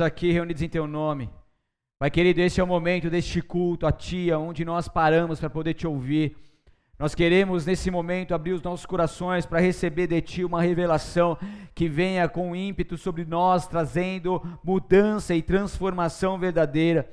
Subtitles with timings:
[0.00, 1.30] aqui reunidos em teu nome.
[1.98, 5.74] Pai querido, esse é o momento deste culto a Ti, onde nós paramos para poder
[5.74, 6.34] te ouvir.
[6.98, 11.36] Nós queremos nesse momento abrir os nossos corações para receber de Ti uma revelação
[11.74, 17.06] que venha com ímpeto sobre nós, trazendo mudança e transformação verdadeira.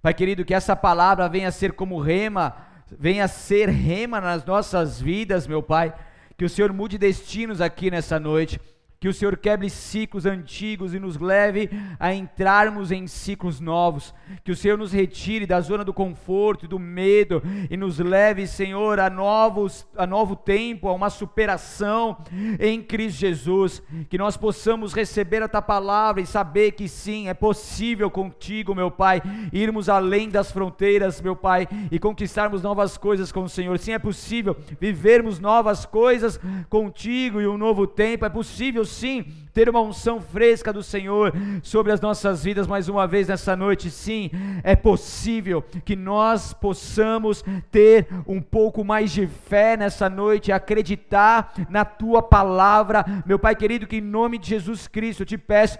[0.00, 2.56] Pai querido, que essa palavra venha a ser como rema,
[2.90, 5.94] venha a ser rema nas nossas vidas, meu Pai.
[6.36, 8.60] Que o Senhor mude destinos aqui nessa noite
[9.02, 14.14] que o Senhor quebre ciclos antigos e nos leve a entrarmos em ciclos novos,
[14.44, 18.46] que o Senhor nos retire da zona do conforto e do medo e nos leve,
[18.46, 22.16] Senhor, a novos a novo tempo, a uma superação
[22.60, 27.34] em Cristo Jesus, que nós possamos receber a tua palavra e saber que sim, é
[27.34, 29.20] possível contigo, meu Pai,
[29.52, 33.76] irmos além das fronteiras, meu Pai, e conquistarmos novas coisas com o Senhor.
[33.80, 36.38] Sim, é possível vivermos novas coisas
[36.70, 41.32] contigo e um novo tempo, é possível sim ter uma unção fresca do Senhor
[41.62, 43.90] sobre as nossas vidas mais uma vez nessa noite.
[43.90, 44.30] Sim,
[44.62, 51.84] é possível que nós possamos ter um pouco mais de fé nessa noite, acreditar na
[51.84, 53.04] tua palavra.
[53.26, 55.78] Meu Pai querido, que em nome de Jesus Cristo eu te peço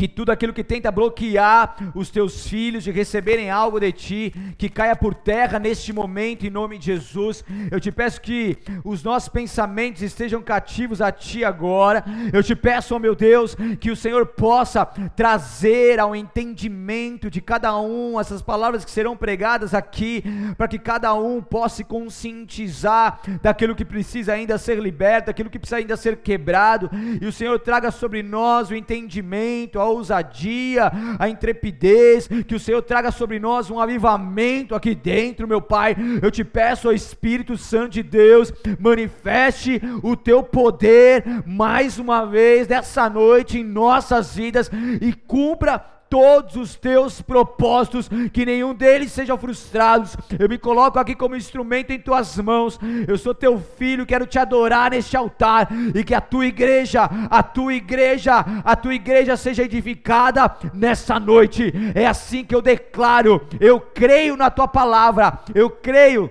[0.00, 4.70] que tudo aquilo que tenta bloquear os teus filhos de receberem algo de ti, que
[4.70, 7.44] caia por terra neste momento, em nome de Jesus.
[7.70, 12.02] Eu te peço que os nossos pensamentos estejam cativos a ti agora.
[12.32, 17.42] Eu te peço, ó oh meu Deus, que o Senhor possa trazer ao entendimento de
[17.42, 20.24] cada um essas palavras que serão pregadas aqui,
[20.56, 25.58] para que cada um possa se conscientizar daquilo que precisa ainda ser liberto, daquilo que
[25.58, 31.28] precisa ainda ser quebrado, e o Senhor traga sobre nós o entendimento, a ousadia, a
[31.28, 35.96] intrepidez, que o Senhor traga sobre nós um avivamento aqui dentro, meu Pai.
[36.22, 42.66] Eu te peço, ó Espírito Santo de Deus, manifeste o teu poder mais uma vez
[42.66, 49.38] nessa noite em nossas vidas e cumpra todos os teus propósitos, que nenhum deles sejam
[49.38, 50.16] frustrados.
[50.38, 52.78] Eu me coloco aqui como instrumento em tuas mãos.
[53.06, 57.42] Eu sou teu filho, quero te adorar neste altar e que a tua igreja, a
[57.44, 61.72] tua igreja, a tua igreja seja edificada nessa noite.
[61.94, 63.40] É assim que eu declaro.
[63.60, 65.38] Eu creio na tua palavra.
[65.54, 66.28] Eu creio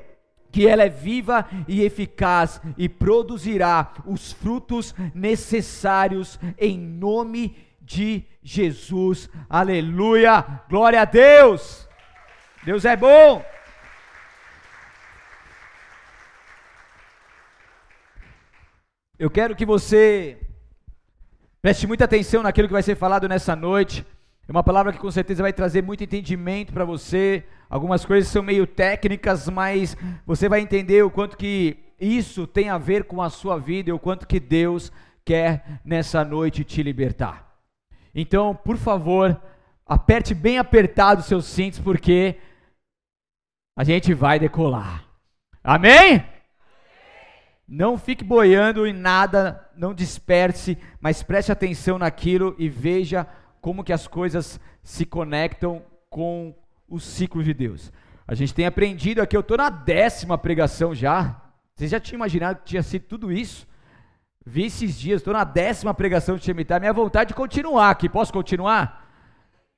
[0.51, 8.29] que ela é viva e eficaz e produzirá os frutos necessários em nome de Jesus.
[9.47, 10.43] Aleluia!
[10.67, 11.87] Glória a Deus!
[12.63, 13.45] Deus é bom!
[19.19, 20.39] Eu quero que você
[21.61, 24.03] preste muita atenção naquilo que vai ser falado nessa noite.
[24.47, 27.43] É uma palavra que com certeza vai trazer muito entendimento para você.
[27.69, 29.95] Algumas coisas são meio técnicas, mas
[30.25, 33.93] você vai entender o quanto que isso tem a ver com a sua vida e
[33.93, 34.91] o quanto que Deus
[35.23, 37.48] quer nessa noite te libertar.
[38.19, 39.41] Então, por favor,
[39.85, 42.35] aperte bem apertado os seus cintos, porque
[43.77, 45.05] a gente vai decolar.
[45.63, 46.21] Amém?
[47.65, 53.25] Não fique boiando em nada, não disperse, mas preste atenção naquilo e veja
[53.61, 56.53] como que as coisas se conectam com
[56.89, 57.89] o ciclo de Deus.
[58.27, 61.41] A gente tem aprendido aqui, eu estou na décima pregação já.
[61.73, 63.65] Vocês já tinham imaginado que tinha sido tudo isso?
[64.49, 68.09] Vi esses dias, estou na décima pregação de Shemitah, minha vontade de continuar aqui.
[68.09, 69.07] Posso continuar?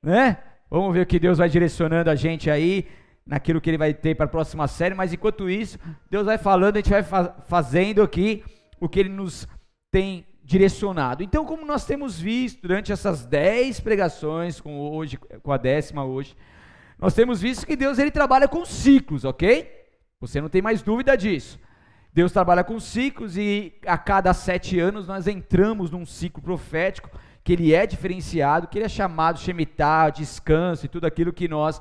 [0.02, 0.38] Né?
[0.70, 2.88] Vamos ver o que Deus vai direcionando a gente aí,
[3.26, 5.78] naquilo que Ele vai ter para a próxima série, mas enquanto isso,
[6.10, 8.42] Deus vai falando, a gente vai fa fazendo aqui
[8.80, 9.46] o que Ele nos
[9.90, 11.22] tem direcionado.
[11.22, 16.34] Então, como nós temos visto durante essas dez pregações, com hoje, com a décima hoje,
[16.98, 19.70] nós temos visto que Deus ele trabalha com ciclos, ok?
[20.18, 21.60] Você não tem mais dúvida disso.
[22.12, 27.10] Deus trabalha com ciclos e a cada sete anos nós entramos num ciclo profético
[27.42, 31.80] que ele é diferenciado, que ele é chamado Shemitah, descanso e tudo aquilo que nós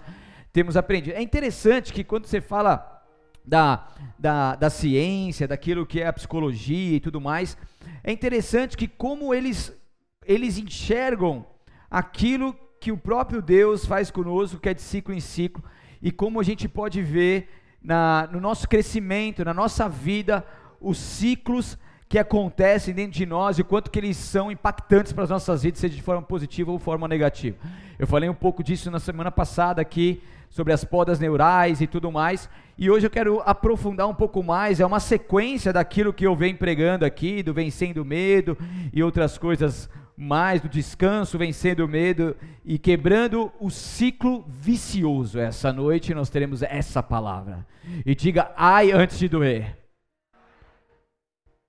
[0.54, 1.16] temos aprendido.
[1.16, 3.04] É interessante que quando você fala
[3.46, 3.88] da,
[4.18, 7.58] da, da ciência, daquilo que é a psicologia e tudo mais,
[8.02, 9.78] é interessante que como eles,
[10.26, 11.46] eles enxergam
[11.90, 15.64] aquilo que o próprio Deus faz conosco, que é de ciclo em ciclo,
[16.02, 17.50] e como a gente pode ver
[17.84, 20.46] na, no nosso crescimento, na nossa vida,
[20.80, 25.24] os ciclos que acontecem dentro de nós e o quanto que eles são impactantes para
[25.24, 27.56] as nossas vidas, seja de forma positiva ou forma negativa.
[27.98, 32.12] Eu falei um pouco disso na semana passada aqui, sobre as podas neurais e tudo
[32.12, 36.36] mais, e hoje eu quero aprofundar um pouco mais, é uma sequência daquilo que eu
[36.36, 38.58] venho pregando aqui, do vencendo medo
[38.92, 39.90] e outras coisas
[40.22, 45.40] mais do descanso, vencendo o medo e quebrando o ciclo vicioso.
[45.40, 47.66] Essa noite nós teremos essa palavra.
[48.06, 49.76] E diga ai antes de doer.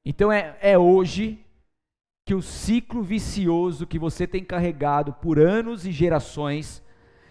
[0.05, 1.39] Então é, é hoje,
[2.27, 6.83] que o ciclo vicioso que você tem carregado por anos e gerações,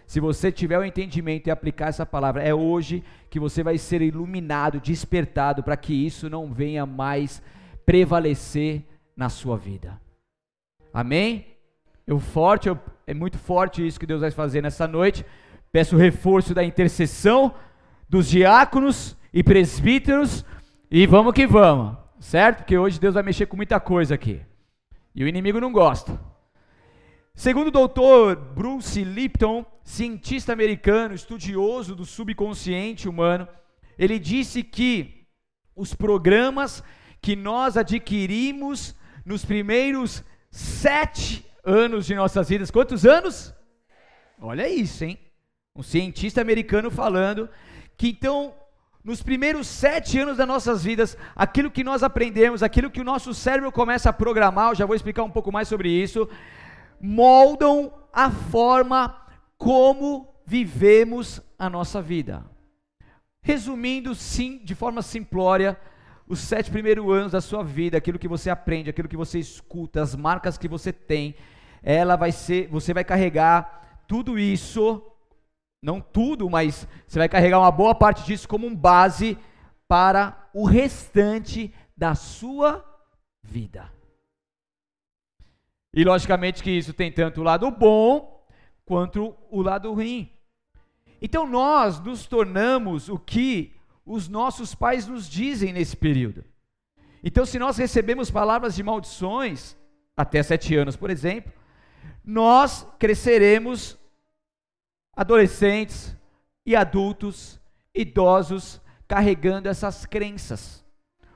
[0.04, 4.02] se você tiver o entendimento e aplicar essa palavra, é hoje que você vai ser
[4.02, 7.40] iluminado, despertado para que isso não venha mais
[7.86, 8.82] prevalecer
[9.16, 10.00] na sua vida.
[10.92, 11.46] Amém?
[12.06, 15.24] Eu forte, eu, é muito forte isso que Deus vai fazer nessa noite.
[15.70, 17.54] Peço o reforço da intercessão
[18.08, 20.44] dos diáconos e presbíteros
[20.90, 22.58] e vamos que vamos, certo?
[22.58, 24.42] Porque hoje Deus vai mexer com muita coisa aqui.
[25.14, 26.20] E o inimigo não gosta.
[27.34, 33.48] Segundo o doutor Bruce Lipton, cientista americano, estudioso do subconsciente humano,
[33.98, 35.26] ele disse que
[35.74, 36.84] os programas
[37.22, 38.94] que nós adquirimos
[39.24, 43.54] nos primeiros sete anos de nossas vidas, quantos anos?
[44.38, 45.18] Olha isso, hein?
[45.74, 47.48] Um cientista americano falando
[47.96, 48.54] que então
[49.02, 53.34] nos primeiros sete anos das nossas vidas, aquilo que nós aprendemos, aquilo que o nosso
[53.34, 56.28] cérebro começa a programar, eu já vou explicar um pouco mais sobre isso,
[57.00, 59.16] moldam a forma
[59.56, 62.44] como vivemos a nossa vida.
[63.42, 65.76] Resumindo, sim, de forma simplória,
[66.32, 70.00] os sete primeiros anos da sua vida, aquilo que você aprende, aquilo que você escuta,
[70.00, 71.34] as marcas que você tem,
[71.82, 75.02] ela vai ser, você vai carregar tudo isso
[75.82, 79.36] não tudo, mas você vai carregar uma boa parte disso como um base
[79.88, 82.84] para o restante da sua
[83.42, 83.92] vida.
[85.92, 88.46] E logicamente que isso tem tanto o lado bom
[88.84, 90.30] quanto o lado ruim.
[91.20, 96.44] Então nós nos tornamos o que os nossos pais nos dizem nesse período.
[97.22, 99.76] Então, se nós recebemos palavras de maldições,
[100.16, 101.52] até sete anos, por exemplo,
[102.24, 103.98] nós cresceremos
[105.14, 106.16] adolescentes
[106.66, 107.60] e adultos,
[107.94, 110.82] idosos, carregando essas crenças.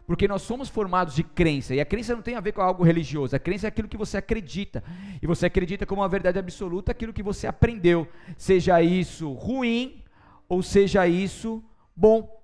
[0.07, 2.85] Porque nós somos formados de crença, e a crença não tem a ver com algo
[2.85, 4.83] religioso, a crença é aquilo que você acredita,
[5.21, 10.05] e você acredita como uma verdade absoluta aquilo que você aprendeu, seja isso ruim
[10.49, 11.63] ou seja isso
[11.95, 12.36] bom.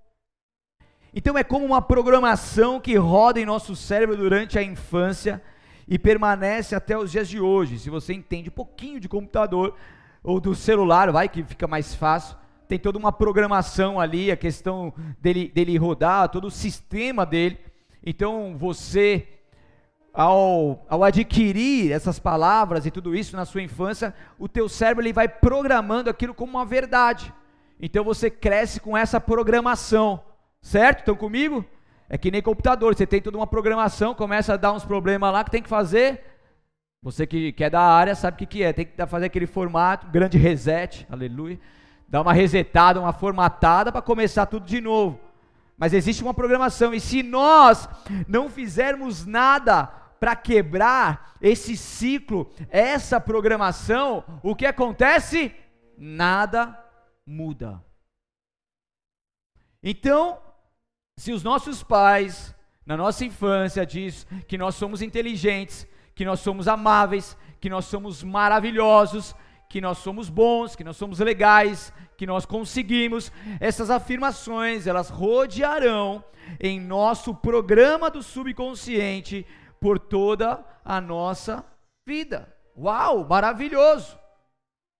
[1.14, 5.42] Então é como uma programação que roda em nosso cérebro durante a infância
[5.86, 7.78] e permanece até os dias de hoje.
[7.78, 9.74] Se você entende um pouquinho de computador,
[10.22, 12.36] ou do celular, vai que fica mais fácil.
[12.68, 17.58] Tem toda uma programação ali, a questão dele, dele rodar, todo o sistema dele.
[18.04, 19.28] Então você,
[20.14, 25.12] ao, ao adquirir essas palavras e tudo isso na sua infância, o teu cérebro ele
[25.12, 27.32] vai programando aquilo como uma verdade.
[27.80, 30.22] Então você cresce com essa programação,
[30.62, 31.00] certo?
[31.00, 31.64] Estão comigo?
[32.08, 35.42] É que nem computador, você tem toda uma programação, começa a dar uns problemas lá
[35.42, 36.22] que tem que fazer,
[37.02, 38.72] você que, que é da área sabe o que, que é.
[38.72, 41.58] Tem que fazer aquele formato, grande reset, aleluia.
[42.08, 45.18] Dar uma resetada, uma formatada para começar tudo de novo.
[45.76, 46.94] Mas existe uma programação.
[46.94, 47.88] E se nós
[48.28, 49.86] não fizermos nada
[50.20, 55.52] para quebrar esse ciclo, essa programação, o que acontece?
[55.98, 56.78] Nada
[57.26, 57.82] muda.
[59.82, 60.38] Então,
[61.16, 62.54] se os nossos pais,
[62.84, 68.22] na nossa infância, diz que nós somos inteligentes, que nós somos amáveis, que nós somos
[68.22, 69.34] maravilhosos,
[69.68, 73.32] que nós somos bons, que nós somos legais, que nós conseguimos.
[73.60, 76.24] Essas afirmações, elas rodearão
[76.60, 79.46] em nosso programa do subconsciente
[79.80, 81.64] por toda a nossa
[82.06, 82.52] vida.
[82.76, 84.18] Uau, maravilhoso!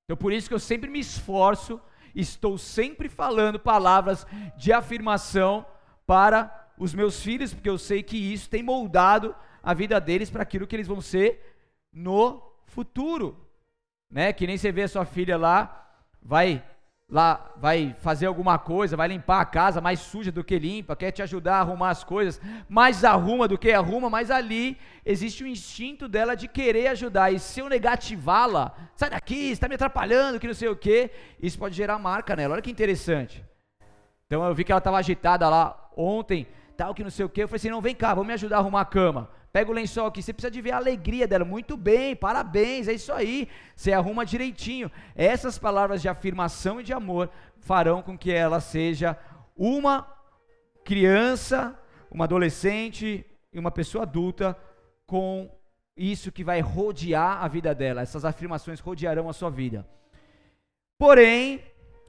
[0.04, 1.80] Então por isso que eu sempre me esforço,
[2.14, 4.26] estou sempre falando palavras
[4.56, 5.64] de afirmação
[6.06, 10.42] para os meus filhos, porque eu sei que isso tem moldado a vida deles para
[10.42, 11.56] aquilo que eles vão ser
[11.92, 13.36] no futuro.
[14.10, 14.32] Né?
[14.32, 15.90] Que nem você vê a sua filha lá,
[16.20, 16.62] vai
[17.08, 21.10] lá, vai fazer alguma coisa, vai limpar a casa mais suja do que limpa, quer
[21.10, 25.46] te ajudar a arrumar as coisas, mais arruma do que arruma, mas ali existe o
[25.46, 27.30] instinto dela de querer ajudar.
[27.30, 31.58] E se eu negativá-la, sai daqui, está me atrapalhando, que não sei o que, isso
[31.58, 32.54] pode gerar marca nela.
[32.54, 33.44] Olha que interessante.
[34.26, 36.46] Então eu vi que ela estava agitada lá ontem,
[36.76, 37.42] tal, que não sei o que.
[37.42, 39.30] Eu falei assim: não, vem cá, vamos me ajudar a arrumar a cama.
[39.52, 41.44] Pega o lençol aqui, você precisa de ver a alegria dela.
[41.44, 43.48] Muito bem, parabéns, é isso aí.
[43.76, 44.90] Você arruma direitinho.
[45.14, 47.28] Essas palavras de afirmação e de amor
[47.60, 49.16] farão com que ela seja
[49.54, 50.06] uma
[50.84, 51.78] criança,
[52.10, 54.56] uma adolescente e uma pessoa adulta
[55.06, 55.50] com
[55.94, 58.00] isso que vai rodear a vida dela.
[58.00, 59.86] Essas afirmações rodearão a sua vida.
[60.98, 61.60] Porém,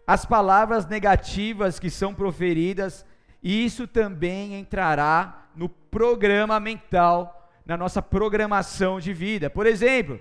[0.07, 3.05] as palavras negativas que são proferidas,
[3.43, 9.49] isso também entrará no programa mental, na nossa programação de vida.
[9.49, 10.19] Por exemplo,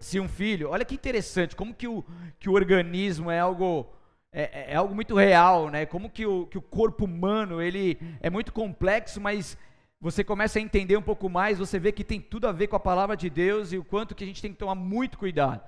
[0.00, 2.04] se um filho, olha que interessante, como que o,
[2.38, 3.86] que o organismo é algo
[4.32, 5.86] é, é, é algo muito real, né?
[5.86, 9.56] Como que o, que o corpo humano ele é muito complexo, mas
[10.00, 12.76] você começa a entender um pouco mais, você vê que tem tudo a ver com
[12.76, 15.62] a palavra de Deus e o quanto que a gente tem que tomar muito cuidado.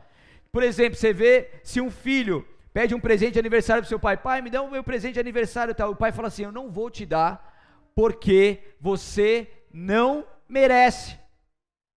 [0.50, 4.16] Por exemplo, você vê se um filho pede um presente de aniversário para seu pai,
[4.16, 5.90] pai, me dá o meu presente de aniversário, tal.
[5.90, 7.52] O pai fala assim: "Eu não vou te dar,
[7.94, 11.18] porque você não merece.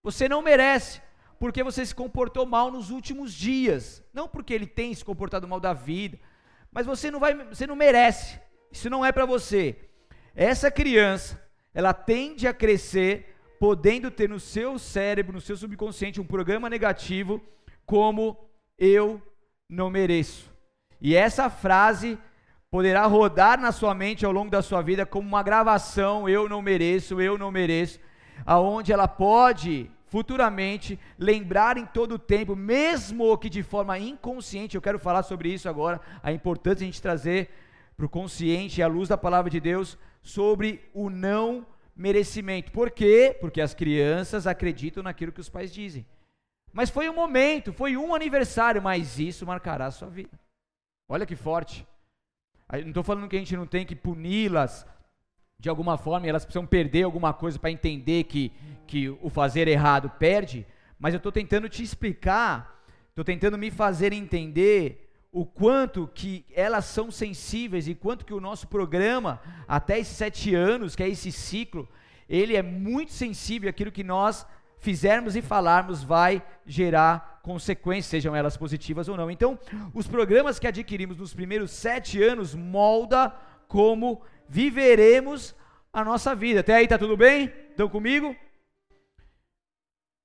[0.04, 1.02] Você não merece,
[1.40, 5.60] porque você se comportou mal nos últimos dias, não porque ele tem se comportado mal
[5.60, 6.20] da vida,
[6.72, 8.40] mas você não vai, você não merece.
[8.72, 9.76] Isso não é para você.
[10.36, 11.42] Essa criança,
[11.74, 17.42] ela tende a crescer podendo ter no seu cérebro, no seu subconsciente um programa negativo
[17.86, 18.38] como
[18.78, 19.22] eu
[19.70, 20.55] não mereço.
[21.02, 22.18] E essa frase
[22.70, 26.62] poderá rodar na sua mente ao longo da sua vida como uma gravação, eu não
[26.62, 28.00] mereço, eu não mereço,
[28.46, 34.82] aonde ela pode futuramente lembrar em todo o tempo, mesmo que de forma inconsciente, eu
[34.82, 37.50] quero falar sobre isso agora, a importância de a gente trazer
[37.96, 42.72] para o consciente a luz da palavra de Deus sobre o não merecimento.
[42.72, 43.38] Por quê?
[43.40, 46.06] Porque as crianças acreditam naquilo que os pais dizem.
[46.74, 50.38] Mas foi um momento, foi um aniversário, mas isso marcará a sua vida.
[51.08, 51.86] Olha que forte.
[52.72, 54.86] Não estou falando que a gente não tem que puni-las
[55.60, 58.52] de alguma forma, elas precisam perder alguma coisa para entender que,
[58.86, 60.66] que o fazer errado perde,
[61.00, 66.86] mas eu estou tentando te explicar, estou tentando me fazer entender o quanto que elas
[66.86, 71.32] são sensíveis e quanto que o nosso programa, até esses sete anos, que é esse
[71.32, 71.88] ciclo,
[72.28, 74.46] ele é muito sensível àquilo que nós
[74.80, 79.30] fizermos e falarmos vai gerar consequências, sejam elas positivas ou não.
[79.30, 79.58] Então,
[79.94, 83.32] os programas que adquirimos nos primeiros sete anos molda
[83.68, 85.56] como viveremos
[85.94, 86.62] a nossa vida.
[86.62, 87.54] Até aí tá tudo bem?
[87.70, 88.36] Estão comigo?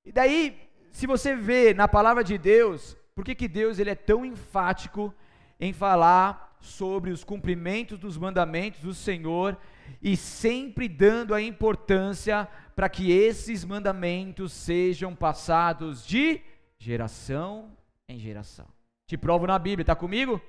[0.03, 0.59] E daí,
[0.91, 5.15] se você vê na palavra de Deus, por que, que Deus ele é tão enfático
[5.61, 9.59] em falar sobre os cumprimentos dos mandamentos do Senhor
[10.01, 16.41] e sempre dando a importância para que esses mandamentos sejam passados de
[16.81, 17.71] geração
[18.09, 18.67] em geração.
[19.07, 20.41] Te provo na Bíblia, está comigo?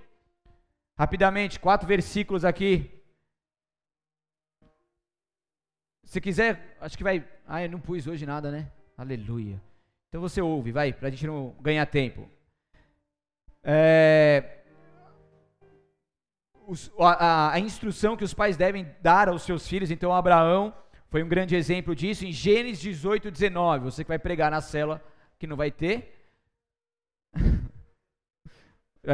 [0.97, 2.89] Rapidamente, quatro versículos aqui.
[6.05, 7.27] Se quiser, acho que vai.
[7.45, 8.71] Ah, eu não pus hoje nada, né?
[8.97, 9.61] Aleluia.
[10.09, 12.27] Então você ouve, vai, para a gente não ganhar tempo.
[13.63, 14.61] É,
[16.67, 19.91] os, a, a, instrução que os pais devem dar aos seus filhos.
[19.91, 20.73] Então, Abraão
[21.09, 22.25] foi um grande exemplo disso.
[22.25, 25.03] Em Gênesis 18, 19, você que vai pregar na cela,
[25.37, 26.20] que não vai ter.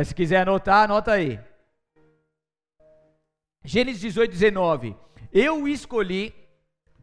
[0.03, 1.39] Se quiser anotar, anota aí.
[3.63, 4.95] Gênesis 18, 19.
[5.31, 6.33] Eu o escolhi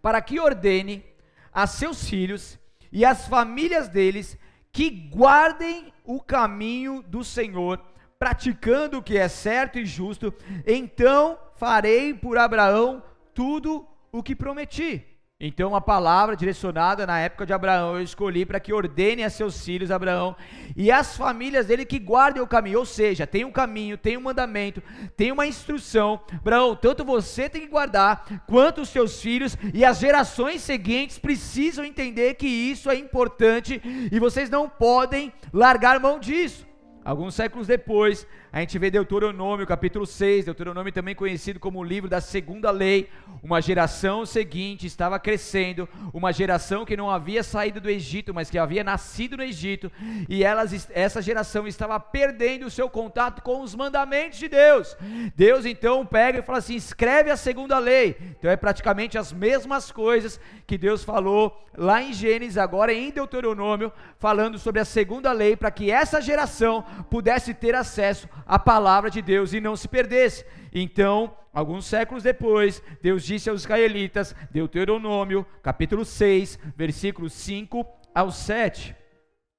[0.02, 1.04] para que ordene
[1.52, 2.58] a seus filhos
[2.92, 4.36] e as famílias deles
[4.70, 7.82] que guardem o caminho do Senhor
[8.18, 10.32] praticando o que é certo e justo,
[10.66, 15.04] então farei por Abraão tudo o que prometi.
[15.46, 19.62] Então, a palavra direcionada na época de Abraão, eu escolhi para que ordene a seus
[19.62, 20.34] filhos, Abraão,
[20.74, 22.78] e as famílias dele que guardem o caminho.
[22.78, 24.82] Ou seja, tem um caminho, tem um mandamento,
[25.14, 26.18] tem uma instrução.
[26.32, 31.84] Abraão, tanto você tem que guardar, quanto os seus filhos e as gerações seguintes precisam
[31.84, 36.66] entender que isso é importante e vocês não podem largar mão disso.
[37.04, 42.08] Alguns séculos depois, a gente vê Deuteronômio, capítulo 6, Deuteronômio também conhecido como o livro
[42.08, 43.10] da segunda lei.
[43.42, 48.56] Uma geração seguinte estava crescendo, uma geração que não havia saído do Egito, mas que
[48.56, 49.90] havia nascido no Egito,
[50.28, 54.96] e elas, essa geração estava perdendo o seu contato com os mandamentos de Deus.
[55.34, 58.16] Deus então pega e fala assim: escreve a segunda lei.
[58.38, 63.92] Então é praticamente as mesmas coisas que Deus falou lá em Gênesis, agora em Deuteronômio,
[64.16, 69.22] falando sobre a segunda lei, para que essa geração pudesse ter acesso a palavra de
[69.22, 70.44] Deus e não se perdesse.
[70.72, 78.94] Então, alguns séculos depois, Deus disse aos israelitas, Deuteronômio, capítulo 6, versículos 5 ao 7.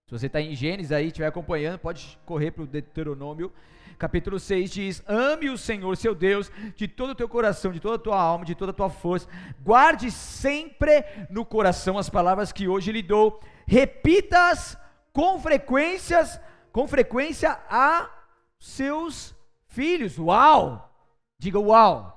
[0.08, 3.52] Se você está em Gênesis aí, estiver acompanhando, pode correr para o Deuteronômio.
[3.98, 7.96] Capítulo 6 diz: Ame o Senhor, seu Deus, de todo o teu coração, de toda
[7.96, 9.28] a tua alma, de toda a tua força.
[9.64, 13.40] Guarde sempre no coração as palavras que hoje lhe dou.
[13.66, 14.78] Repita-as
[15.12, 16.40] com frequências,
[16.72, 18.10] com frequência a
[18.60, 19.36] seus
[19.68, 20.18] filhos.
[20.18, 20.92] Uau!
[21.38, 22.16] Diga uau!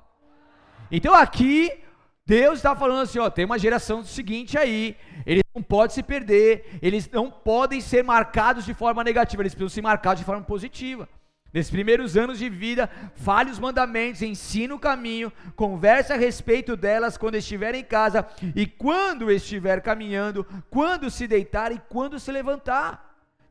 [0.91, 1.83] Então aqui
[2.25, 6.77] Deus está falando assim, ó, tem uma geração seguinte aí, eles não podem se perder,
[6.79, 11.09] eles não podem ser marcados de forma negativa, eles precisam ser marcados de forma positiva.
[11.51, 17.17] Nesses primeiros anos de vida, fale os mandamentos, ensine o caminho, converse a respeito delas
[17.17, 23.08] quando estiver em casa e quando estiver caminhando, quando se deitar e quando se levantar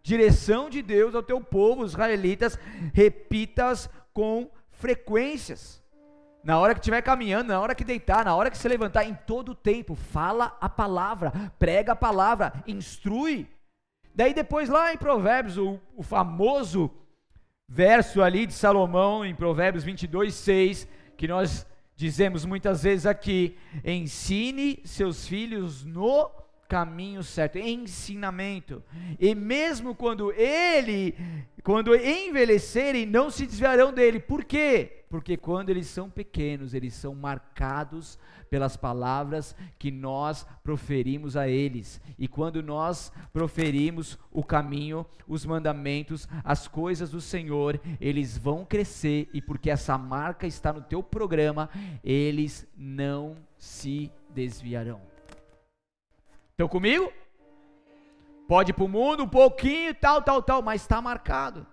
[0.08, 2.58] direção de Deus ao teu povo, os israelitas,
[2.94, 5.78] repita-as com frequências.
[6.42, 9.14] na hora que estiver caminhando, na hora que deitar, na hora que se levantar, em
[9.14, 13.46] todo o tempo, fala a palavra, prega a palavra, instrui.
[14.14, 16.90] Daí depois lá em Provérbios, o, o famoso
[17.68, 20.88] verso ali de Salomão, em Provérbios 22, 6,
[21.18, 26.30] que nós dizemos muitas vezes aqui: ensine seus filhos no
[26.68, 28.82] caminho certo, ensinamento.
[29.18, 31.14] E mesmo quando ele,
[31.64, 34.20] quando envelhecerem, não se desviarão dele.
[34.20, 35.04] Por quê?
[35.08, 38.18] Porque quando eles são pequenos, eles são marcados
[38.50, 42.00] pelas palavras que nós proferimos a eles.
[42.18, 49.28] E quando nós proferimos o caminho, os mandamentos, as coisas do Senhor, eles vão crescer
[49.32, 51.70] e porque essa marca está no teu programa,
[52.04, 55.00] eles não se desviarão.
[56.58, 57.12] Estão comigo?
[58.48, 61.64] Pode ir para o mundo um pouquinho, tal, tal, tal, mas está marcado.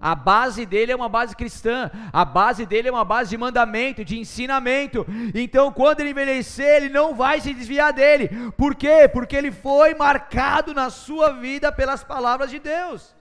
[0.00, 4.04] A base dele é uma base cristã, a base dele é uma base de mandamento,
[4.04, 5.06] de ensinamento.
[5.32, 8.50] Então, quando ele envelhecer, ele não vai se desviar dele.
[8.56, 9.06] Por quê?
[9.06, 13.14] Porque ele foi marcado na sua vida pelas palavras de Deus.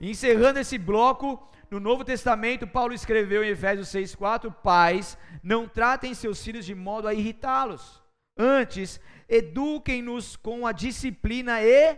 [0.00, 6.44] Encerrando esse bloco, no Novo Testamento, Paulo escreveu em Efésios 6,4: Pais, não tratem seus
[6.44, 8.01] filhos de modo a irritá-los.
[8.42, 11.96] Antes, eduquem-nos com a disciplina e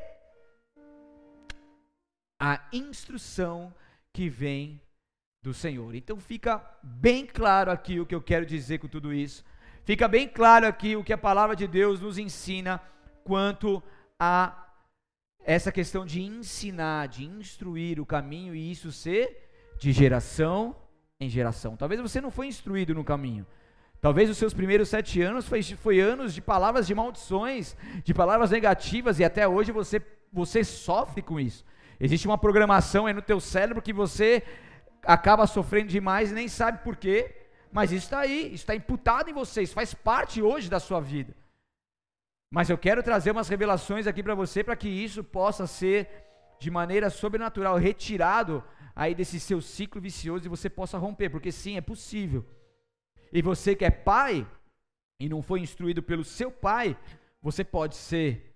[2.38, 3.74] a instrução
[4.12, 4.78] que vem
[5.42, 5.94] do Senhor.
[5.94, 9.42] Então fica bem claro aqui o que eu quero dizer com tudo isso.
[9.84, 12.78] Fica bem claro aqui o que a palavra de Deus nos ensina
[13.24, 13.82] quanto
[14.20, 14.70] a
[15.42, 19.48] essa questão de ensinar, de instruir o caminho e isso ser
[19.78, 20.76] de geração
[21.18, 21.74] em geração.
[21.74, 23.46] Talvez você não foi instruído no caminho.
[24.04, 28.50] Talvez os seus primeiros sete anos foi, foi anos de palavras de maldições, de palavras
[28.50, 29.98] negativas, e até hoje você,
[30.30, 31.64] você sofre com isso.
[31.98, 34.42] Existe uma programação aí no teu cérebro que você
[35.04, 37.34] acaba sofrendo demais e nem sabe por quê,
[37.72, 41.00] mas isso está aí, isso está imputado em você, isso faz parte hoje da sua
[41.00, 41.34] vida.
[42.50, 46.10] Mas eu quero trazer umas revelações aqui para você, para que isso possa ser
[46.60, 48.62] de maneira sobrenatural retirado
[48.94, 52.44] aí desse seu ciclo vicioso e você possa romper, porque sim, é possível.
[53.34, 54.46] E você que é pai
[55.18, 56.96] e não foi instruído pelo seu pai,
[57.42, 58.54] você pode ser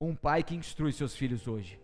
[0.00, 1.78] um pai que instrui seus filhos hoje.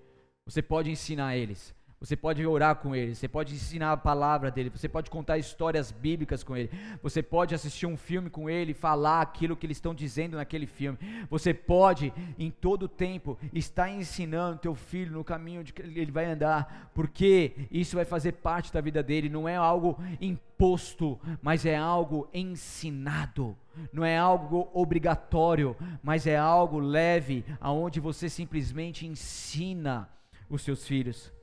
[0.44, 1.72] Você pode ensinar eles.
[1.98, 5.90] Você pode orar com ele, você pode ensinar a palavra dele, você pode contar histórias
[5.90, 6.70] bíblicas com ele,
[7.02, 10.98] você pode assistir um filme com ele, falar aquilo que eles estão dizendo naquele filme.
[11.30, 16.26] Você pode, em todo tempo, estar ensinando teu filho no caminho de que ele vai
[16.26, 21.76] andar, porque isso vai fazer parte da vida dele, não é algo imposto, mas é
[21.76, 23.56] algo ensinado.
[23.90, 30.08] Não é algo obrigatório, mas é algo leve, aonde você simplesmente ensina
[30.48, 31.35] os seus filhos.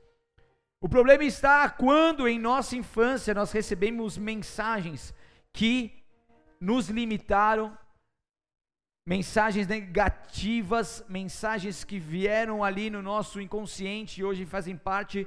[0.84, 5.14] O problema está quando em nossa infância nós recebemos mensagens
[5.50, 6.04] que
[6.60, 7.74] nos limitaram,
[9.06, 15.26] mensagens negativas, mensagens que vieram ali no nosso inconsciente e hoje fazem parte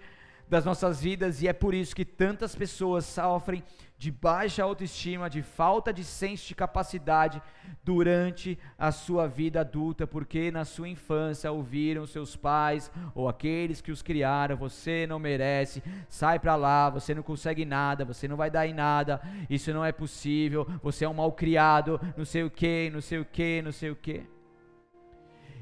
[0.49, 3.63] das nossas vidas, e é por isso que tantas pessoas sofrem
[3.97, 7.41] de baixa autoestima, de falta de senso de capacidade
[7.83, 13.91] durante a sua vida adulta, porque na sua infância ouviram seus pais ou aqueles que
[13.91, 18.51] os criaram: você não merece, sai para lá, você não consegue nada, você não vai
[18.51, 22.51] dar em nada, isso não é possível, você é um mal criado, não sei o
[22.51, 24.36] que, não sei o que, não sei o que.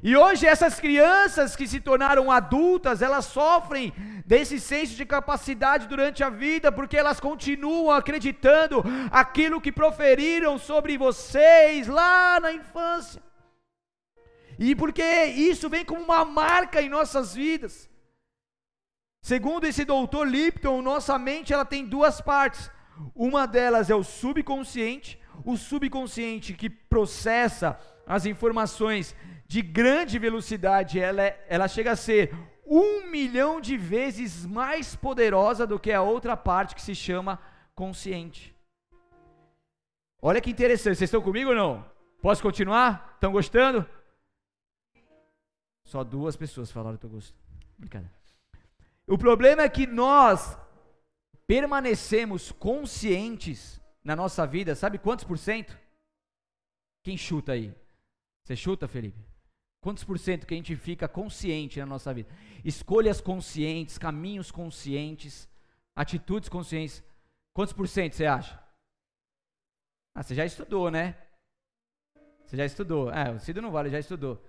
[0.03, 3.93] E hoje essas crianças que se tornaram adultas, elas sofrem
[4.25, 10.97] desse senso de capacidade durante a vida, porque elas continuam acreditando aquilo que proferiram sobre
[10.97, 13.21] vocês lá na infância.
[14.57, 17.89] E porque isso vem como uma marca em nossas vidas.
[19.21, 22.69] Segundo esse doutor Lipton, nossa mente ela tem duas partes.
[23.13, 31.21] Uma delas é o subconsciente, o subconsciente que processa as informações de grande velocidade, ela,
[31.21, 32.33] é, ela chega a ser
[32.65, 37.39] um milhão de vezes mais poderosa do que a outra parte que se chama
[37.75, 38.55] consciente.
[40.21, 41.85] Olha que interessante, vocês estão comigo ou não?
[42.21, 43.11] Posso continuar?
[43.13, 43.87] Estão gostando?
[45.83, 47.37] Só duas pessoas falaram que eu gosto.
[47.77, 48.13] Brincadeira.
[49.05, 50.57] O problema é que nós
[51.45, 55.77] permanecemos conscientes na nossa vida, sabe quantos por cento?
[57.03, 57.71] Quem chuta aí?
[58.43, 59.34] Você chuta, Felipe?
[59.85, 62.27] Quantos por cento que a gente fica consciente na nossa vida?
[62.63, 65.47] Escolhas conscientes, caminhos conscientes,
[65.95, 67.03] atitudes conscientes.
[67.53, 68.59] Quantos por cento você acha?
[70.15, 71.15] Ah, você já estudou, né?
[72.43, 73.11] Você já estudou.
[73.11, 74.43] É, o Cido não vale, já estudou.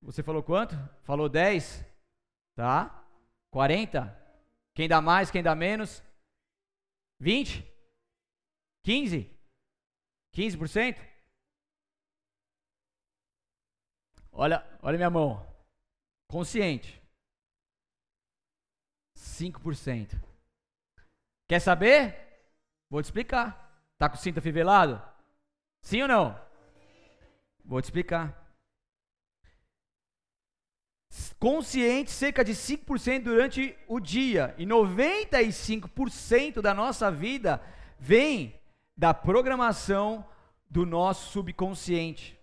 [0.00, 0.76] Você falou quanto?
[1.02, 1.84] Falou 10?
[2.54, 3.04] Tá?
[3.50, 4.16] 40?
[4.76, 6.04] Quem dá mais, quem dá menos?
[7.18, 7.66] 20?
[8.84, 9.28] 15?
[10.32, 11.11] 15%?
[14.32, 15.46] Olha, olha minha mão.
[16.26, 17.00] Consciente.
[19.16, 20.18] 5%.
[21.46, 22.16] Quer saber?
[22.88, 23.70] Vou te explicar.
[23.98, 25.00] Tá com o cinto afivelado?
[25.82, 26.40] Sim ou não?
[27.64, 28.42] Vou te explicar.
[31.38, 34.54] Consciente, cerca de 5% durante o dia.
[34.56, 37.62] E 95% da nossa vida
[37.98, 38.58] vem
[38.96, 40.26] da programação
[40.70, 42.38] do nosso subconsciente.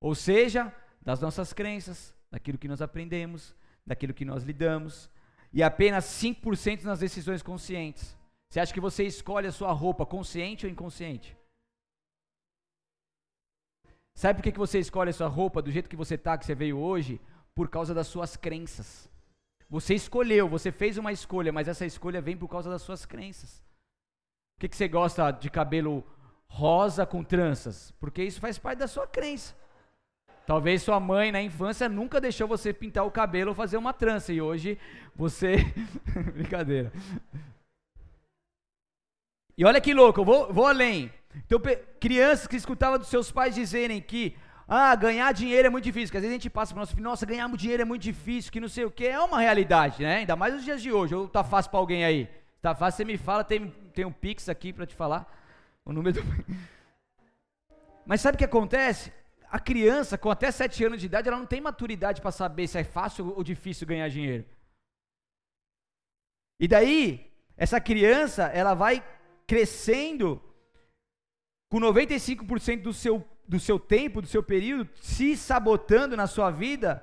[0.00, 0.72] Ou seja,
[1.04, 3.54] das nossas crenças, daquilo que nós aprendemos,
[3.86, 5.10] daquilo que nós lidamos,
[5.52, 8.16] e apenas 5% nas decisões conscientes.
[8.48, 11.36] Você acha que você escolhe a sua roupa consciente ou inconsciente?
[14.14, 16.54] Sabe por que, você escolhe a sua roupa do jeito que você está, que você
[16.54, 17.20] veio hoje?
[17.54, 19.10] Por causa das suas crenças.
[19.68, 23.62] Você escolheu, você fez uma escolha, mas essa escolha vem por causa das suas crenças.
[24.56, 26.04] Por que você gosta de cabelo
[26.46, 27.90] rosa com tranças?
[27.98, 29.54] Porque isso faz parte da sua crença.
[30.46, 34.32] Talvez sua mãe na infância nunca deixou você pintar o cabelo ou fazer uma trança
[34.32, 34.78] e hoje
[35.16, 35.56] você.
[36.34, 36.92] Brincadeira.
[39.56, 41.10] E olha que louco, eu vou, vou além.
[41.46, 41.60] Então,
[41.98, 44.36] crianças que escutavam dos seus pais dizerem que
[44.68, 47.04] ah, ganhar dinheiro é muito difícil, que às vezes a gente passa para nosso filho,
[47.04, 50.16] nossa, ganhar dinheiro é muito difícil, que não sei o que, é uma realidade, né?
[50.16, 52.28] Ainda mais nos dias de hoje, ou tá fácil para alguém aí?
[52.62, 55.26] Tá fácil, você me fala, tem, tem um Pix aqui para te falar,
[55.84, 56.24] o número do...
[58.06, 59.12] Mas sabe o que acontece?
[59.54, 62.76] A criança com até 7 anos de idade, ela não tem maturidade para saber se
[62.76, 64.44] é fácil ou difícil ganhar dinheiro.
[66.58, 69.00] E daí, essa criança, ela vai
[69.46, 70.42] crescendo
[71.70, 77.00] com 95% do seu, do seu tempo, do seu período, se sabotando na sua vida,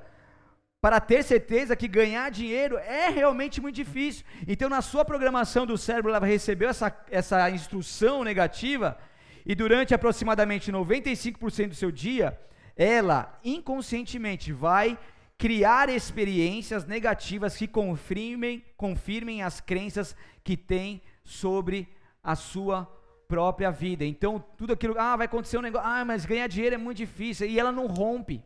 [0.82, 4.26] para ter certeza que ganhar dinheiro é realmente muito difícil.
[4.46, 8.98] Então, na sua programação do cérebro, ela recebeu essa, essa instrução negativa,
[9.46, 12.40] e durante aproximadamente 95% do seu dia,
[12.76, 14.98] ela inconscientemente vai
[15.38, 21.88] criar experiências negativas que confirmem, confirmem as crenças que tem sobre
[22.24, 22.86] a sua
[23.28, 24.06] própria vida.
[24.06, 27.48] Então, tudo aquilo, ah, vai acontecer um negócio, ah, mas ganhar dinheiro é muito difícil,
[27.48, 28.44] e ela não rompe.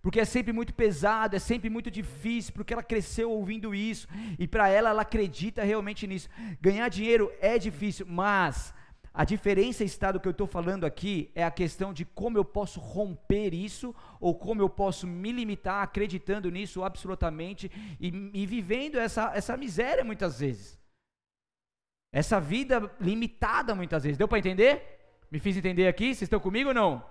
[0.00, 4.06] Porque é sempre muito pesado, é sempre muito difícil, porque ela cresceu ouvindo isso,
[4.38, 6.28] e para ela, ela acredita realmente nisso.
[6.60, 8.72] Ganhar dinheiro é difícil, mas
[9.18, 12.44] a diferença está do que eu estou falando aqui é a questão de como eu
[12.44, 18.98] posso romper isso, ou como eu posso me limitar acreditando nisso absolutamente e, e vivendo
[18.98, 20.78] essa, essa miséria muitas vezes.
[22.12, 24.18] Essa vida limitada muitas vezes.
[24.18, 24.82] Deu para entender?
[25.30, 26.08] Me fiz entender aqui?
[26.08, 27.02] Vocês estão comigo ou não?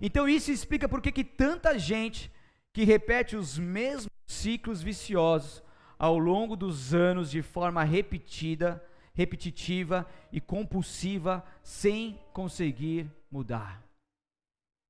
[0.00, 2.32] Então isso explica por que tanta gente
[2.72, 5.62] que repete os mesmos ciclos viciosos
[5.98, 8.82] ao longo dos anos de forma repetida,
[9.14, 13.82] repetitiva e compulsiva sem conseguir mudar.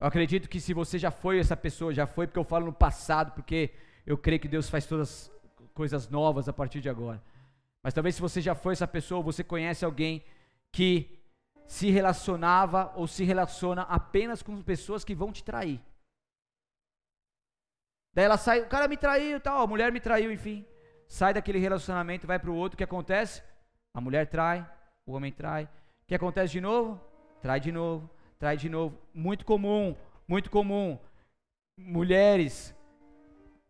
[0.00, 2.72] Eu acredito que se você já foi essa pessoa, já foi porque eu falo no
[2.72, 3.70] passado, porque
[4.06, 7.22] eu creio que Deus faz todas as coisas novas a partir de agora.
[7.82, 10.24] Mas talvez se você já foi essa pessoa, você conhece alguém
[10.72, 11.22] que
[11.66, 15.80] se relacionava ou se relaciona apenas com pessoas que vão te trair.
[18.14, 20.64] Daí ela sai, o cara me traiu, tal, a mulher me traiu, enfim.
[21.06, 23.42] Sai daquele relacionamento, vai para o outro, o que acontece?
[23.94, 24.68] A mulher trai,
[25.07, 25.64] o homem trai.
[25.64, 27.00] O que acontece de novo?
[27.40, 28.98] Trai de novo, trai de novo.
[29.14, 29.94] Muito comum,
[30.26, 30.98] muito comum.
[31.78, 32.74] Mulheres,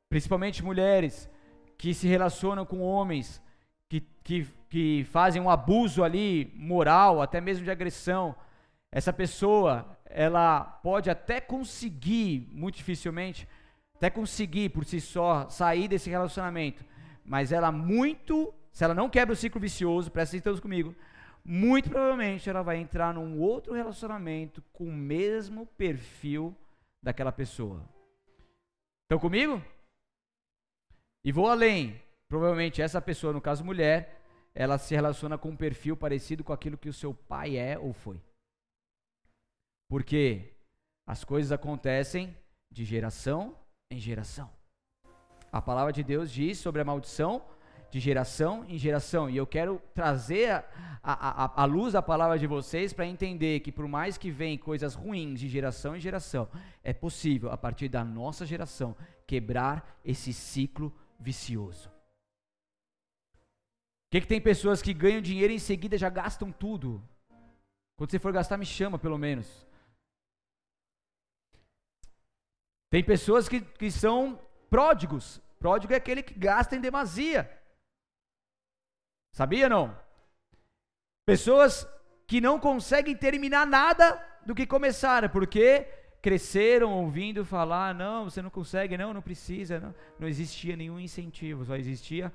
[0.09, 1.29] principalmente mulheres,
[1.77, 3.43] que se relacionam com homens
[3.89, 8.35] que, que, que fazem um abuso ali moral, até mesmo de agressão,
[8.91, 13.47] essa pessoa, ela pode até conseguir, muito dificilmente,
[13.97, 16.85] até conseguir por si só sair desse relacionamento,
[17.25, 20.97] mas ela muito, se ela não quebra o ciclo vicioso, presta atenção comigo,
[21.45, 26.53] muito provavelmente ela vai entrar num outro relacionamento com o mesmo perfil
[27.01, 27.89] daquela pessoa.
[29.05, 29.63] Estão comigo?
[31.25, 32.03] E vou além.
[32.29, 34.21] Provavelmente essa pessoa, no caso mulher,
[34.53, 37.93] ela se relaciona com um perfil parecido com aquilo que o seu pai é ou
[37.93, 38.21] foi.
[39.89, 40.53] Porque
[41.07, 42.37] as coisas acontecem
[42.73, 43.57] de geração
[43.89, 44.51] em geração.
[45.53, 47.54] A palavra de Deus diz sobre a maldição
[47.95, 49.31] de geração em geração.
[49.31, 50.65] E eu quero trazer a,
[51.03, 54.59] a, a, a luz da palavra de vocês para entender que, por mais que venham
[54.59, 56.49] coisas ruins de geração em geração,
[56.83, 61.95] é possível, a partir da nossa geração, quebrar esse ciclo vicioso
[64.15, 67.03] que, que tem pessoas que ganham dinheiro e em seguida já gastam tudo?
[67.97, 69.67] Quando você for gastar, me chama pelo menos.
[72.89, 75.41] Tem pessoas que, que são pródigos.
[75.59, 77.51] Pródigo é aquele que gasta em demasia.
[79.35, 79.99] Sabia não?
[81.27, 81.89] Pessoas
[82.25, 85.89] que não conseguem terminar nada do que começaram, porque
[86.23, 89.93] cresceram ouvindo falar, não, você não consegue, não, não precisa, não.
[90.21, 92.33] Não existia nenhum incentivo, só existia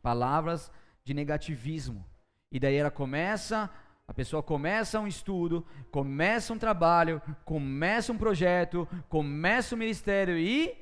[0.00, 0.70] palavras
[1.02, 2.06] de negativismo.
[2.52, 3.68] E daí ela começa,
[4.06, 10.76] a pessoa começa um estudo, começa um trabalho, começa um projeto, começa um ministério e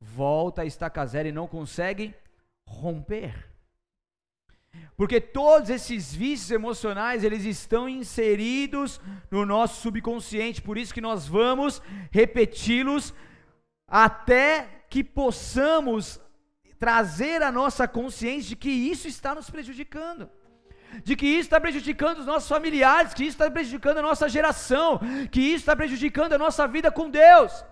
[0.00, 2.14] volta a estaca zero e não consegue
[2.64, 3.55] romper.
[4.96, 11.26] Porque todos esses vícios emocionais, eles estão inseridos no nosso subconsciente, por isso que nós
[11.26, 13.12] vamos repeti-los
[13.86, 16.18] até que possamos
[16.78, 20.30] trazer a nossa consciência de que isso está nos prejudicando.
[21.04, 24.98] De que isso está prejudicando os nossos familiares, que isso está prejudicando a nossa geração,
[25.30, 27.64] que isso está prejudicando a nossa vida com Deus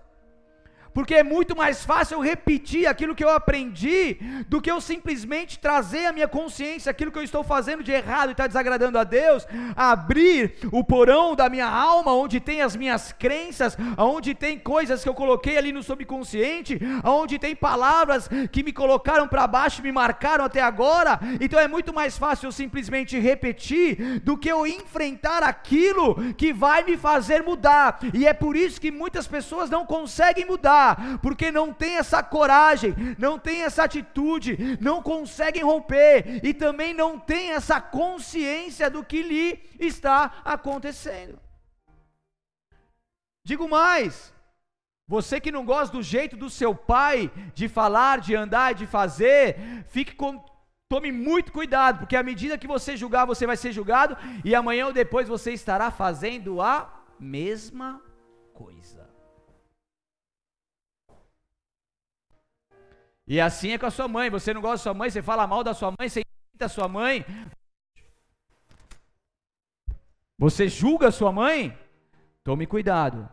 [0.95, 5.59] porque é muito mais fácil eu repetir aquilo que eu aprendi do que eu simplesmente
[5.59, 9.03] trazer à minha consciência aquilo que eu estou fazendo de errado e está desagradando a
[9.03, 15.03] Deus, abrir o porão da minha alma, onde tem as minhas crenças, onde tem coisas
[15.03, 19.91] que eu coloquei ali no subconsciente, onde tem palavras que me colocaram para baixo me
[19.91, 21.19] marcaram até agora.
[21.41, 26.85] Então é muito mais fácil eu simplesmente repetir do que eu enfrentar aquilo que vai
[26.85, 27.99] me fazer mudar.
[28.13, 30.84] E é por isso que muitas pessoas não conseguem mudar
[31.21, 37.17] porque não tem essa coragem, não tem essa atitude, não conseguem romper e também não
[37.17, 41.39] tem essa consciência do que lhe está acontecendo.
[43.43, 44.33] Digo mais,
[45.07, 48.87] você que não gosta do jeito do seu pai de falar, de andar e de
[48.87, 50.43] fazer, fique com,
[50.89, 54.87] tome muito cuidado, porque à medida que você julgar, você vai ser julgado e amanhã
[54.87, 58.01] ou depois você estará fazendo a mesma
[63.27, 64.29] E assim é com a sua mãe.
[64.29, 66.69] Você não gosta da sua mãe, você fala mal da sua mãe, você imita a
[66.69, 67.25] sua mãe.
[70.37, 71.77] Você julga a sua mãe?
[72.43, 73.27] Tome cuidado.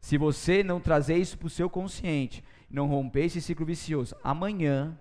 [0.00, 4.98] Se você não trazer isso para o seu consciente, não romper esse ciclo vicioso, amanhã,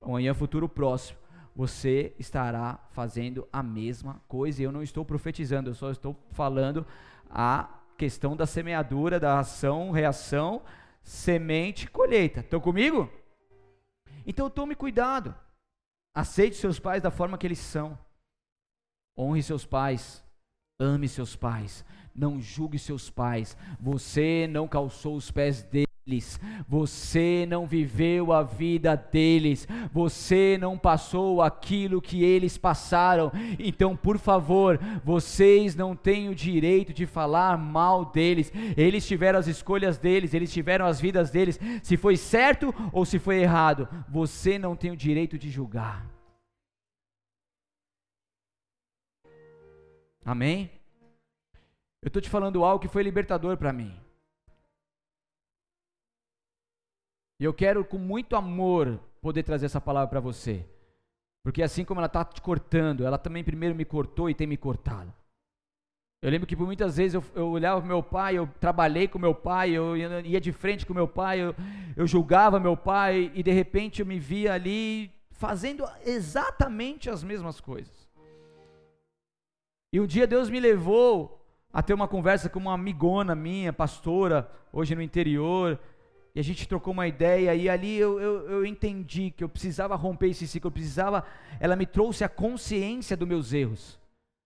[0.00, 1.18] amanhã futuro próximo,
[1.54, 4.60] você estará fazendo a mesma coisa.
[4.60, 6.86] E eu não estou profetizando, eu só estou falando
[7.30, 10.62] a questão da semeadura, da ação, reação,
[11.02, 12.40] semente, colheita.
[12.40, 13.10] Estão comigo?
[14.26, 15.34] Então tome cuidado.
[16.14, 17.98] Aceite seus pais da forma que eles são.
[19.16, 20.24] Honre seus pais.
[20.78, 21.84] Ame seus pais.
[22.14, 23.56] Não julgue seus pais.
[23.80, 26.38] Você não calçou os pés deles deles,
[26.68, 33.32] você não viveu a vida deles, você não passou aquilo que eles passaram.
[33.58, 38.52] Então, por favor, vocês não têm o direito de falar mal deles.
[38.76, 41.58] Eles tiveram as escolhas deles, eles tiveram as vidas deles.
[41.82, 46.06] Se foi certo ou se foi errado, você não tem o direito de julgar.
[50.24, 50.70] Amém?
[52.02, 54.03] Eu estou te falando algo que foi libertador para mim.
[57.40, 60.64] E eu quero, com muito amor, poder trazer essa palavra para você.
[61.42, 64.56] Porque assim como ela está te cortando, ela também primeiro me cortou e tem me
[64.56, 65.12] cortado.
[66.22, 69.18] Eu lembro que por muitas vezes eu, eu olhava para meu pai, eu trabalhei com
[69.18, 71.54] meu pai, eu ia de frente com meu pai, eu,
[71.94, 77.60] eu julgava meu pai e de repente eu me via ali fazendo exatamente as mesmas
[77.60, 78.08] coisas.
[79.92, 84.50] E um dia Deus me levou a ter uma conversa com uma amigona minha, pastora,
[84.72, 85.78] hoje no interior,
[86.34, 89.94] e a gente trocou uma ideia, e ali eu, eu, eu, entendi que eu precisava
[89.94, 91.24] romper esse ciclo, eu precisava.
[91.60, 94.00] Ela me trouxe a consciência dos meus erros,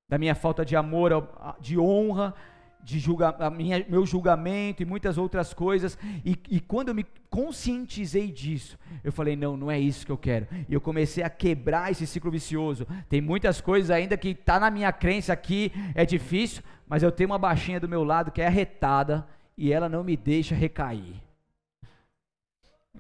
[0.07, 1.11] da minha falta de amor,
[1.59, 2.35] de honra,
[2.83, 5.97] de julga, a minha, meu julgamento e muitas outras coisas.
[6.27, 10.19] E, e quando eu me conscientizei disso, eu falei: não, não é isso que eu
[10.19, 10.47] quero.
[10.69, 12.87] E eu comecei a quebrar esse ciclo vicioso.
[13.09, 17.31] Tem muitas coisas ainda que está na minha crença aqui, é difícil, mas eu tenho
[17.31, 21.28] uma baixinha do meu lado que é arretada e ela não me deixa recair.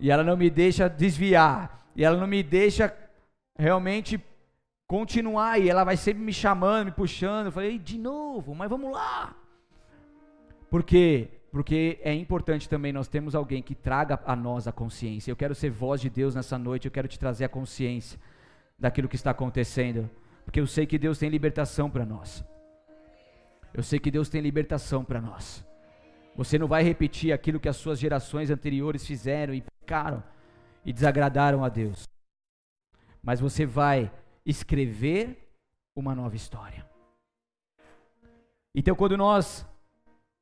[0.00, 1.86] E ela não me deixa desviar.
[1.94, 2.94] E ela não me deixa
[3.56, 4.22] realmente
[4.86, 5.60] continuar.
[5.60, 7.46] E ela vai sempre me chamando, me puxando.
[7.46, 9.34] Eu falei, de novo, mas vamos lá.
[10.70, 11.28] Por quê?
[11.50, 15.30] Porque é importante também nós temos alguém que traga a nós a consciência.
[15.30, 18.18] Eu quero ser voz de Deus nessa noite, eu quero te trazer a consciência
[18.78, 20.08] daquilo que está acontecendo.
[20.44, 22.44] Porque eu sei que Deus tem libertação para nós.
[23.72, 25.64] Eu sei que Deus tem libertação para nós.
[26.36, 30.22] Você não vai repetir aquilo que as suas gerações anteriores fizeram e pecaram
[30.84, 32.04] e desagradaram a Deus.
[33.22, 34.12] Mas você vai
[34.44, 35.50] escrever
[35.96, 36.86] uma nova história.
[38.74, 39.66] Então, quando nós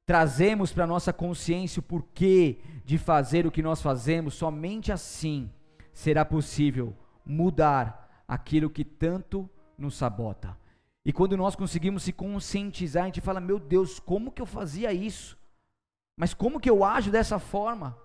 [0.04, 5.50] trazemos para nossa consciência o porquê de fazer o que nós fazemos, somente assim
[5.92, 10.56] será possível mudar aquilo que tanto nos sabota.
[11.04, 14.92] E quando nós conseguimos se conscientizar, a gente fala: Meu Deus, como que eu fazia
[14.92, 15.38] isso?
[16.16, 17.96] Mas como que eu ajo dessa forma?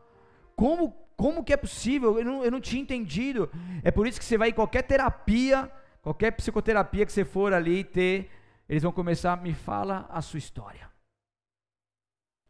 [0.55, 2.17] Como, como que é possível?
[2.17, 3.47] Eu não, eu não tinha entendido.
[3.83, 7.83] É por isso que você vai em qualquer terapia, qualquer psicoterapia que você for ali
[7.83, 8.31] ter,
[8.67, 10.89] eles vão começar, me fala a sua história.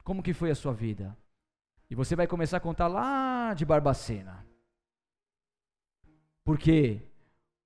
[0.06, 1.18] Como que foi a sua vida?
[1.90, 4.46] E você vai começar a contar lá de Barbacena.
[6.46, 7.02] Por quê?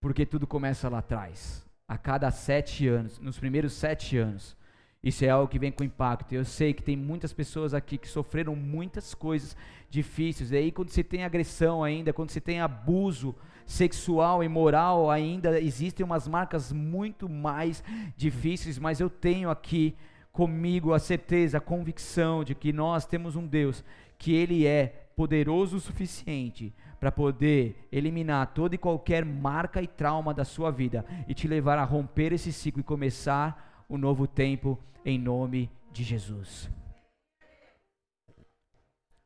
[0.01, 1.63] Porque tudo começa lá atrás.
[1.87, 4.57] A cada sete anos, nos primeiros sete anos.
[5.05, 6.33] Isso é algo que vem com impacto.
[6.33, 9.55] Eu sei que tem muitas pessoas aqui que sofreram muitas coisas
[9.87, 10.51] difíceis.
[10.51, 13.35] E aí, quando você tem agressão ainda, quando você tem abuso
[13.67, 17.83] sexual e moral, ainda existem umas marcas muito mais
[18.17, 18.79] difíceis.
[18.79, 19.95] Mas eu tenho aqui
[20.31, 23.83] comigo a certeza, a convicção de que nós temos um Deus
[24.17, 30.33] que Ele é poderoso o suficiente para poder eliminar toda e qualquer marca e trauma
[30.33, 34.79] da sua vida e te levar a romper esse ciclo e começar um novo tempo
[35.03, 36.69] em nome de Jesus.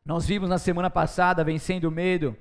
[0.05, 2.35] Nós vimos na semana passada, vencendo o medo,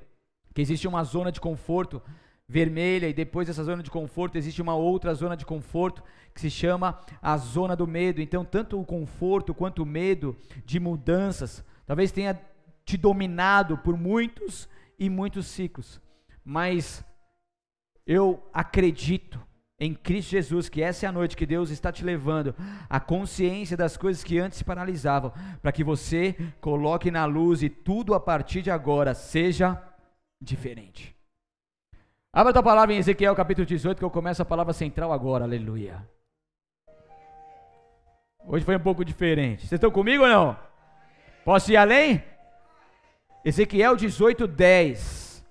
[0.55, 2.03] que existe uma zona de conforto
[2.49, 6.03] vermelha e depois dessa zona de conforto existe uma outra zona de conforto
[6.35, 8.23] que se chama a zona do medo.
[8.23, 12.41] Então, tanto o conforto quanto o medo de mudanças talvez tenha
[12.85, 16.01] te dominado por muitos e muitos ciclos.
[16.43, 17.05] Mas
[18.07, 19.39] eu acredito
[19.81, 22.55] em Cristo Jesus que essa é a noite que Deus está te levando
[22.91, 27.69] a consciência das coisas que antes te paralisavam, para que você coloque na luz e
[27.69, 29.81] tudo a partir de agora seja
[30.41, 31.17] diferente.
[32.33, 36.07] Abra tua palavra em Ezequiel capítulo 18, que eu começo a palavra central agora, aleluia.
[38.45, 39.61] Hoje foi um pouco diferente.
[39.61, 40.57] Vocês estão comigo ou não?
[41.45, 42.23] Posso ir além?
[43.45, 45.47] Ezequiel 18, 10.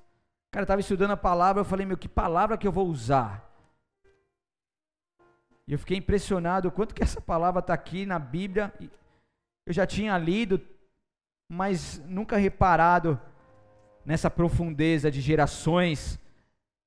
[0.51, 3.46] Cara, eu estava estudando a palavra, eu falei, meu, que palavra que eu vou usar?
[5.67, 8.73] E eu fiquei impressionado o quanto que essa palavra está aqui na Bíblia.
[9.65, 10.61] Eu já tinha lido,
[11.49, 13.19] mas nunca reparado
[14.05, 16.17] nessa profundeza de gerações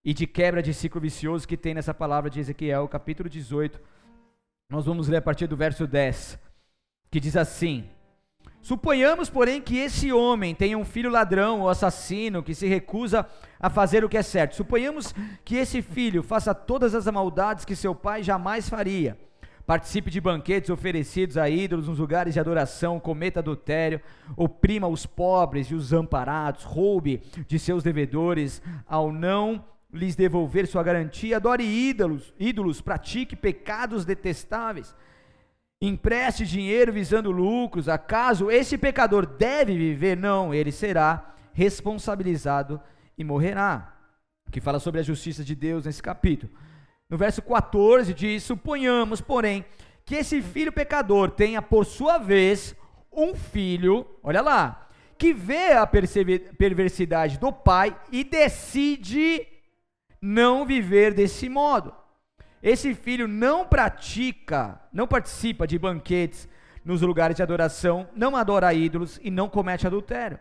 [0.03, 3.79] e de quebra de ciclo vicioso que tem nessa palavra de Ezequiel, capítulo 18.
[4.71, 6.39] Nós vamos ler a partir do verso 10,
[7.11, 7.91] que diz assim:
[8.63, 13.27] Suponhamos, porém, que esse homem tenha um filho ladrão ou assassino que se recusa
[13.59, 14.55] a fazer o que é certo.
[14.55, 19.19] Suponhamos que esse filho faça todas as maldades que seu pai jamais faria.
[19.67, 24.01] Participe de banquetes oferecidos a ídolos nos lugares de adoração, cometa adultério,
[24.37, 30.83] oprima os pobres e os amparados, roube de seus devedores ao não lhes devolver sua
[30.83, 34.95] garantia, adore ídolos, ídolos, pratique pecados detestáveis
[35.81, 40.17] empreste dinheiro visando lucros, acaso esse pecador deve viver?
[40.17, 42.81] Não, ele será responsabilizado
[43.17, 43.97] e morrerá.
[44.51, 46.53] Que fala sobre a justiça de Deus nesse capítulo.
[47.09, 49.65] No verso 14 diz: Suponhamos, porém,
[50.05, 52.75] que esse filho pecador tenha por sua vez
[53.13, 59.47] um filho, olha lá, que vê a perversidade do pai e decide
[60.21, 61.95] não viver desse modo.
[62.63, 66.49] Esse filho não pratica, não participa de banquetes
[66.85, 70.39] nos lugares de adoração, não adora ídolos e não comete adultério.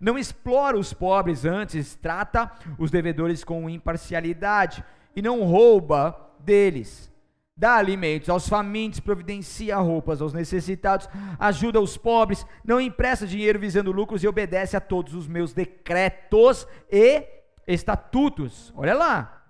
[0.00, 7.12] Não explora os pobres antes, trata os devedores com imparcialidade e não rouba deles.
[7.56, 13.92] Dá alimentos aos famintos, providencia roupas aos necessitados, ajuda os pobres, não empresta dinheiro visando
[13.92, 17.24] lucros e obedece a todos os meus decretos e
[17.68, 18.72] estatutos.
[18.74, 19.41] Olha lá,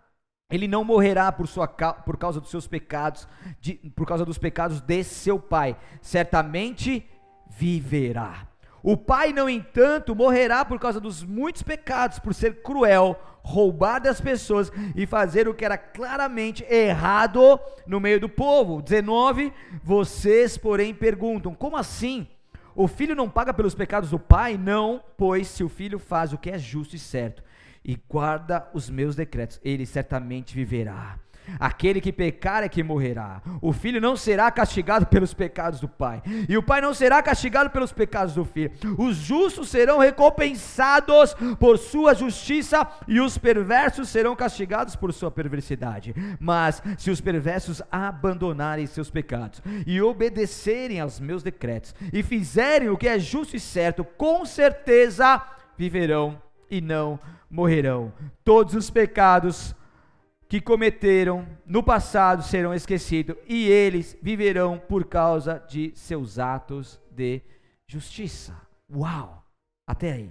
[0.52, 3.26] ele não morrerá por, sua, por causa dos seus pecados,
[3.58, 7.08] de, por causa dos pecados de seu pai, certamente
[7.48, 8.46] viverá.
[8.82, 14.20] O pai, no entanto, morrerá por causa dos muitos pecados, por ser cruel, roubar das
[14.20, 18.82] pessoas e fazer o que era claramente errado no meio do povo.
[18.82, 19.52] 19.
[19.82, 22.26] Vocês, porém, perguntam: como assim?
[22.74, 24.58] O filho não paga pelos pecados do pai?
[24.58, 27.42] Não, pois se o filho faz o que é justo e certo,
[27.84, 31.18] e guarda os meus decretos, ele certamente viverá.
[31.58, 33.42] Aquele que pecar é que morrerá.
[33.60, 37.70] O filho não será castigado pelos pecados do pai, e o pai não será castigado
[37.70, 38.72] pelos pecados do filho.
[38.98, 46.14] Os justos serão recompensados por sua justiça, e os perversos serão castigados por sua perversidade.
[46.38, 52.96] Mas se os perversos abandonarem seus pecados e obedecerem aos meus decretos, e fizerem o
[52.96, 55.42] que é justo e certo, com certeza
[55.76, 56.40] viverão
[56.72, 57.20] e não
[57.50, 58.10] morrerão.
[58.42, 59.76] Todos os pecados
[60.48, 67.42] que cometeram no passado serão esquecidos e eles viverão por causa de seus atos de
[67.86, 68.56] justiça.
[68.90, 69.46] Uau!
[69.86, 70.30] Até aí.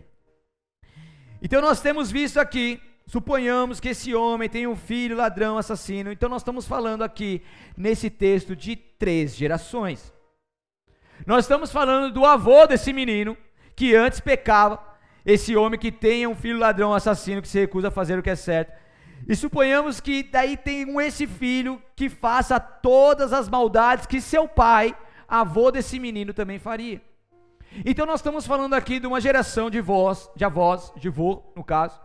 [1.42, 6.12] Então nós temos visto aqui suponhamos que esse homem tem um filho ladrão, assassino.
[6.12, 7.44] Então nós estamos falando aqui
[7.78, 10.12] nesse texto de três gerações.
[11.26, 13.38] Nós estamos falando do avô desse menino
[13.76, 14.91] que antes pecava,
[15.26, 18.30] esse homem que tem um filho ladrão, assassino que se recusa a fazer o que
[18.30, 18.74] é certo.
[19.28, 24.48] E suponhamos que daí tem um esse filho que faça todas as maldades que seu
[24.48, 24.96] pai,
[25.28, 27.02] avô desse menino, também faria.
[27.86, 31.64] Então nós estamos falando aqui de uma geração de vós, de avós, de vô, no
[31.64, 32.00] caso,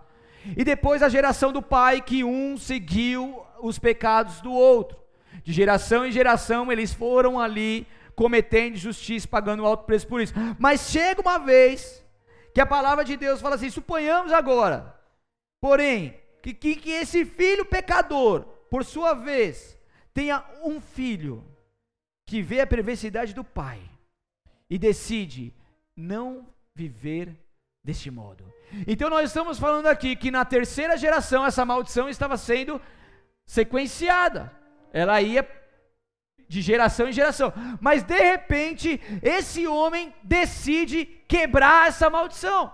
[0.56, 4.96] e depois a geração do pai que um seguiu os pecados do outro.
[5.42, 10.34] De geração em geração eles foram ali cometendo injustiça, pagando alto preço por isso.
[10.58, 12.04] Mas chega uma vez
[12.56, 14.98] que a palavra de Deus fala assim: suponhamos agora,
[15.60, 19.78] porém, que, que, que esse filho pecador, por sua vez,
[20.14, 21.44] tenha um filho
[22.24, 23.78] que vê a perversidade do pai
[24.70, 25.54] e decide
[25.94, 27.36] não viver
[27.84, 28.50] deste modo.
[28.86, 32.80] Então nós estamos falando aqui que na terceira geração essa maldição estava sendo
[33.44, 34.50] sequenciada.
[34.94, 35.42] Ela ia
[36.48, 37.52] de geração em geração.
[37.80, 42.72] Mas de repente, esse homem decide quebrar essa maldição.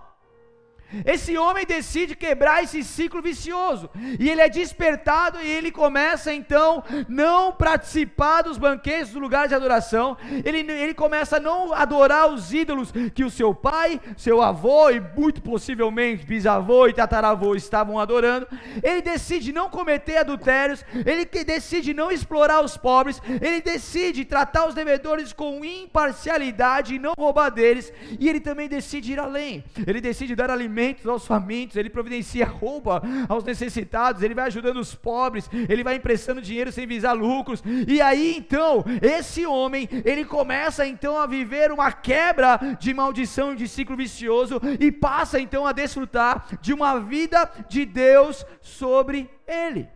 [1.05, 3.89] Esse homem decide quebrar esse ciclo vicioso,
[4.19, 9.55] e ele é despertado e ele começa então não participar dos banquetes do lugar de
[9.55, 14.91] adoração, ele, ele começa a não adorar os ídolos que o seu pai, seu avô
[14.91, 18.47] e muito possivelmente bisavô e tataravô estavam adorando.
[18.83, 24.75] Ele decide não cometer adultérios, ele decide não explorar os pobres, ele decide tratar os
[24.75, 30.35] devedores com imparcialidade e não roubar deles, e ele também decide ir além, ele decide
[30.35, 35.49] dar alimento alimentos aos famintos, ele providencia roupa aos necessitados, ele vai ajudando os pobres,
[35.69, 37.63] ele vai emprestando dinheiro sem visar lucros.
[37.87, 43.69] E aí então, esse homem, ele começa então a viver uma quebra de maldição de
[43.69, 49.89] ciclo vicioso e passa então a desfrutar de uma vida de Deus sobre ele.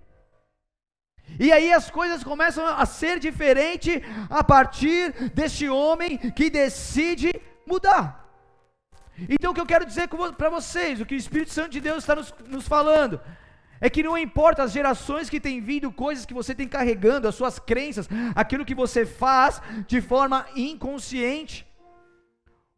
[1.41, 7.33] E aí as coisas começam a ser diferentes a partir deste homem que decide
[7.67, 8.26] mudar.
[9.29, 11.99] Então o que eu quero dizer para vocês, o que o Espírito Santo de Deus
[11.99, 13.21] está nos, nos falando,
[13.81, 17.35] é que não importa as gerações que têm vindo, coisas que você tem carregando, as
[17.35, 21.67] suas crenças, aquilo que você faz de forma inconsciente.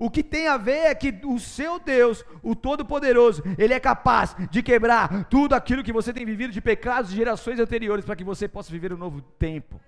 [0.00, 4.36] O que tem a ver é que o seu Deus, o Todo-Poderoso, Ele é capaz
[4.48, 8.22] de quebrar tudo aquilo que você tem vivido de pecados de gerações anteriores para que
[8.22, 9.80] você possa viver um novo tempo.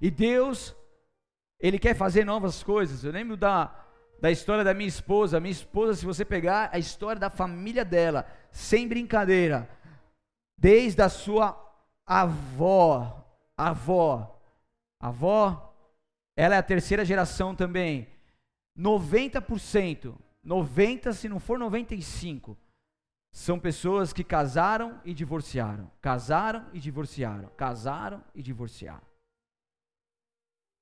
[0.00, 0.74] E Deus
[1.60, 3.04] ele quer fazer novas coisas.
[3.04, 3.74] Eu lembro da,
[4.20, 5.38] da história da minha esposa.
[5.38, 9.68] Minha esposa, se você pegar a história da família dela, sem brincadeira,
[10.56, 11.58] desde a sua
[12.06, 14.40] avó, avó,
[14.98, 15.74] avó,
[16.36, 18.08] ela é a terceira geração também.
[18.78, 22.56] 90%, 90 se não for 95,
[23.30, 29.09] são pessoas que casaram e divorciaram, casaram e divorciaram, casaram e divorciaram.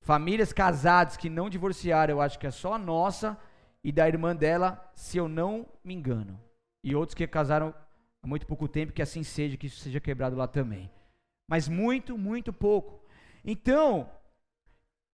[0.01, 3.37] Famílias casadas que não divorciaram, eu acho que é só a nossa
[3.83, 6.41] e da irmã dela, se eu não me engano.
[6.83, 7.75] E outros que casaram
[8.23, 10.91] há muito pouco tempo, que assim seja, que isso seja quebrado lá também.
[11.49, 13.03] Mas muito, muito pouco.
[13.45, 14.11] Então,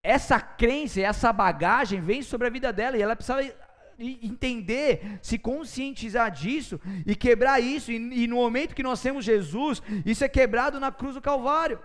[0.03, 3.55] essa crença, essa bagagem vem sobre a vida dela e ela precisa
[3.97, 7.91] entender, se conscientizar disso e quebrar isso.
[7.91, 11.79] E, e no momento que nós temos Jesus, isso é quebrado na cruz do Calvário.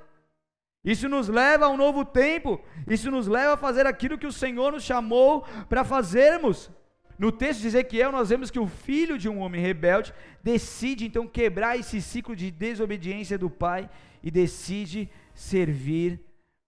[0.85, 4.33] Isso nos leva a um novo tempo, isso nos leva a fazer aquilo que o
[4.33, 6.70] Senhor nos chamou para fazermos.
[7.18, 11.28] No texto de Ezequiel, nós vemos que o filho de um homem rebelde decide então
[11.28, 13.91] quebrar esse ciclo de desobediência do pai
[14.22, 16.18] e decide servir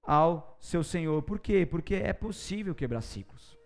[0.02, 1.22] ao seu Senhor.
[1.22, 1.64] Por quê?
[1.64, 3.56] Porque é possível quebrar ciclos.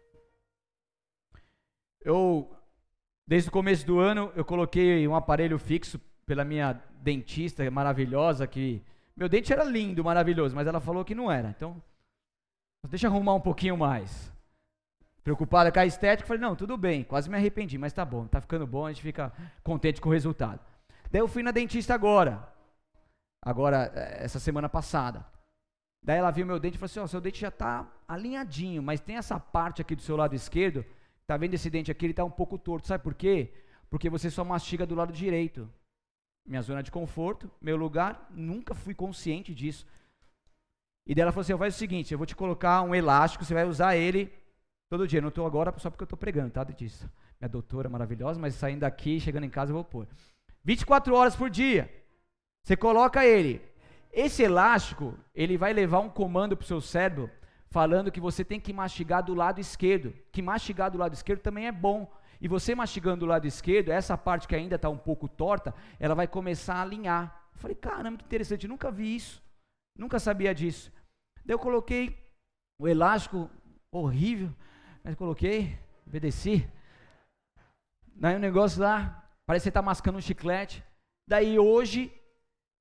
[2.01, 2.49] Eu,
[3.27, 8.81] desde o começo do ano, eu coloquei um aparelho fixo pela minha dentista maravilhosa que
[9.17, 11.49] meu dente era lindo, maravilhoso, mas ela falou que não era.
[11.49, 11.83] Então,
[12.89, 14.31] deixa arrumar um pouquinho mais.
[15.25, 18.41] Preocupada com a estética, falei, não, tudo bem, quase me arrependi, mas tá bom, tá
[18.41, 20.61] ficando bom, a gente fica contente com o resultado.
[21.11, 22.47] Daí eu fui na dentista agora,
[23.43, 25.27] agora, eh, essa semana passada.
[26.03, 28.83] Daí ela viu meu dente e falou assim, ó, oh, seu dente já tá alinhadinho,
[28.83, 30.85] mas tem essa parte aqui do seu lado esquerdo,
[31.27, 33.53] tá vendo esse dente aqui, ele tá um pouco torto, sabe por quê?
[33.91, 35.69] Porque você só mastiga do lado direito
[36.47, 39.87] minha zona de conforto, meu lugar, nunca fui consciente disso.
[41.07, 43.65] E dela falou assim: faz o seguinte, eu vou te colocar um elástico, você vai
[43.65, 44.33] usar ele
[44.89, 45.21] todo dia.
[45.21, 47.11] Não estou agora só porque eu estou pregando, tá, dentista?
[47.41, 50.09] Minha doutora maravilhosa, mas saindo daqui, chegando em casa, eu vou pôr.
[50.65, 51.91] 24 horas por dia.
[52.63, 53.63] Você coloca ele.
[54.13, 57.31] Esse elástico, ele vai levar um comando para o seu cérebro
[57.69, 60.15] falando que você tem que mastigar do lado esquerdo.
[60.33, 62.11] Que mastigar do lado esquerdo também é bom.
[62.41, 66.15] E você mastigando do lado esquerdo, essa parte que ainda está um pouco torta, ela
[66.15, 67.49] vai começar a alinhar.
[67.55, 69.43] Eu falei, caramba, que interessante, nunca vi isso,
[69.97, 70.93] nunca sabia disso.
[71.45, 72.19] Daí eu coloquei
[72.79, 73.51] o elástico
[73.91, 74.53] horrível,
[75.03, 76.69] mas coloquei, obedeci.
[78.15, 80.85] Daí o negócio lá, parece que você está mascando um chiclete.
[81.29, 82.13] Daí hoje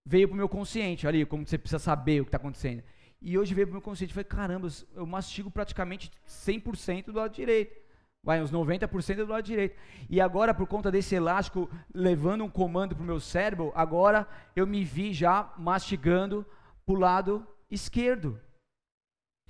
[0.06, 2.84] veio para o meu consciente, ali, como você precisa saber o que está acontecendo.
[3.22, 7.34] E hoje veio para o meu consciente, falei, caramba, eu mastigo praticamente 100% do lado
[7.34, 7.85] direito.
[8.26, 9.78] Vai, uns 90% do lado direito.
[10.10, 14.66] E agora, por conta desse elástico levando um comando para o meu cérebro, agora eu
[14.66, 16.44] me vi já mastigando
[16.84, 18.42] para o lado esquerdo.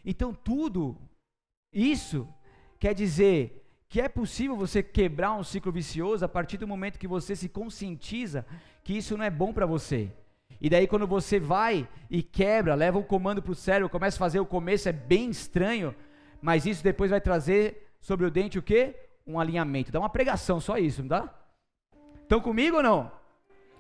[0.04, 0.98] Então, tudo
[1.72, 2.28] isso
[2.78, 7.08] quer dizer que é possível você quebrar um ciclo vicioso a partir do momento que
[7.08, 8.46] você se conscientiza
[8.84, 10.12] que isso não é bom para você.
[10.60, 14.20] E daí, quando você vai e quebra, leva um comando para o cérebro, começa a
[14.20, 15.96] fazer o começo, é bem estranho,
[16.42, 18.96] mas isso depois vai trazer sobre o dente o quê?
[19.26, 19.92] Um alinhamento.
[19.92, 21.34] Dá uma pregação, só isso, não dá?
[22.22, 23.12] Estão comigo ou não?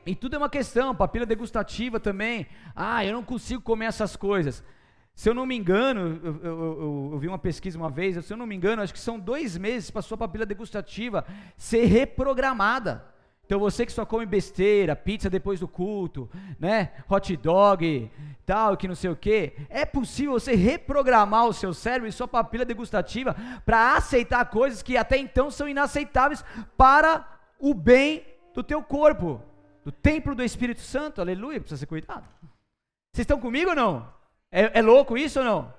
[0.03, 2.47] E tudo é uma questão, papila degustativa também.
[2.75, 4.63] Ah, eu não consigo comer essas coisas.
[5.13, 8.33] Se eu não me engano, eu, eu, eu, eu, vi uma pesquisa uma vez, se
[8.33, 11.23] eu não me engano, acho que são dois meses para sua papila degustativa
[11.55, 13.05] ser reprogramada.
[13.45, 16.29] Então você que só come besteira, pizza depois do culto,
[16.59, 18.11] né, hot dog,
[18.43, 22.27] tal, que não sei o que, é possível você reprogramar o seu cérebro e sua
[22.27, 26.43] papila degustativa para aceitar coisas que até então são inaceitáveis
[26.75, 27.27] para
[27.59, 29.41] o bem do teu corpo,
[29.83, 32.27] do templo do Espírito Santo, aleluia, precisa ser cuidado.
[33.13, 34.11] Vocês estão comigo ou não?
[34.51, 35.73] É, é louco isso ou não?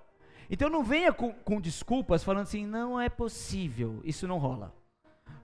[0.48, 4.72] Então não venha com, com desculpas falando assim, não é possível, isso não rola.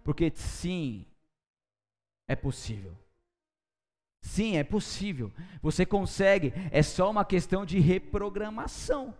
[0.04, 1.04] Porque sim,
[2.32, 2.92] é possível.
[4.22, 5.30] Sim, é possível.
[5.60, 6.52] Você consegue.
[6.70, 9.14] É só uma questão de reprogramação.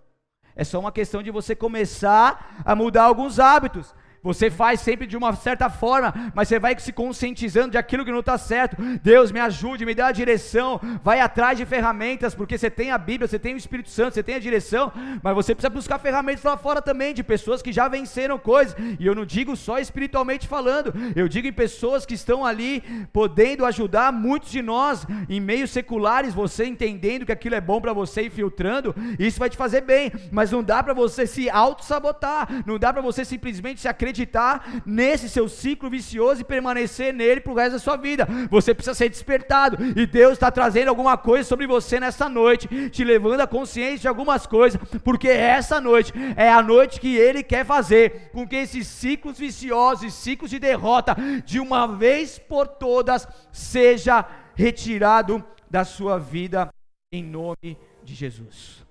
[0.54, 3.94] É só uma questão de você começar a mudar alguns hábitos.
[4.22, 8.12] Você faz sempre de uma certa forma, mas você vai se conscientizando de aquilo que
[8.12, 8.76] não está certo.
[9.02, 10.80] Deus me ajude, me dê a direção.
[11.02, 14.22] Vai atrás de ferramentas, porque você tem a Bíblia, você tem o Espírito Santo, você
[14.22, 14.92] tem a direção,
[15.22, 18.76] mas você precisa buscar ferramentas lá fora também, de pessoas que já venceram coisas.
[19.00, 22.80] E eu não digo só espiritualmente falando, eu digo em pessoas que estão ali
[23.12, 27.92] podendo ajudar muitos de nós em meios seculares, você entendendo que aquilo é bom para
[27.92, 32.48] você e filtrando, isso vai te fazer bem, mas não dá para você se auto-sabotar,
[32.64, 37.40] não dá para você simplesmente se acreditar acreditar nesse seu ciclo vicioso e permanecer nele
[37.40, 38.28] para o resto da sua vida.
[38.50, 43.02] Você precisa ser despertado e Deus está trazendo alguma coisa sobre você nessa noite, te
[43.02, 47.64] levando a consciência de algumas coisas, porque essa noite é a noite que Ele quer
[47.64, 54.24] fazer com que esses ciclos viciosos, ciclos de derrota, de uma vez por todas, seja
[54.54, 56.68] retirado da sua vida
[57.10, 58.82] em nome de Jesus.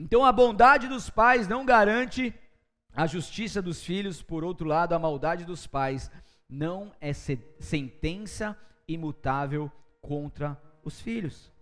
[0.00, 2.34] Então a bondade dos pais não garante
[2.94, 6.10] a justiça dos filhos, por outro lado, a maldade dos pais
[6.48, 8.56] não é sentença
[8.88, 9.70] imutável
[10.00, 11.52] contra os filhos.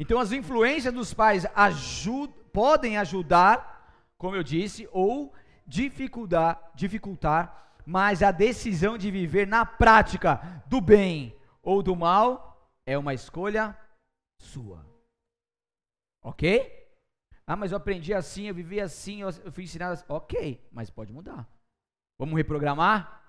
[0.00, 5.32] Então as influências dos pais ajud podem ajudar, como eu disse, ou
[5.64, 12.98] dificultar, dificultar, mas a decisão de viver na prática do bem ou do mal é
[12.98, 13.78] uma escolha
[14.40, 14.84] sua.
[16.20, 16.77] OK?
[17.50, 20.04] Ah, mas eu aprendi assim, eu vivi assim, eu fui ensinado assim.
[20.06, 21.48] Ok, mas pode mudar.
[22.18, 23.22] Vamos reprogramar?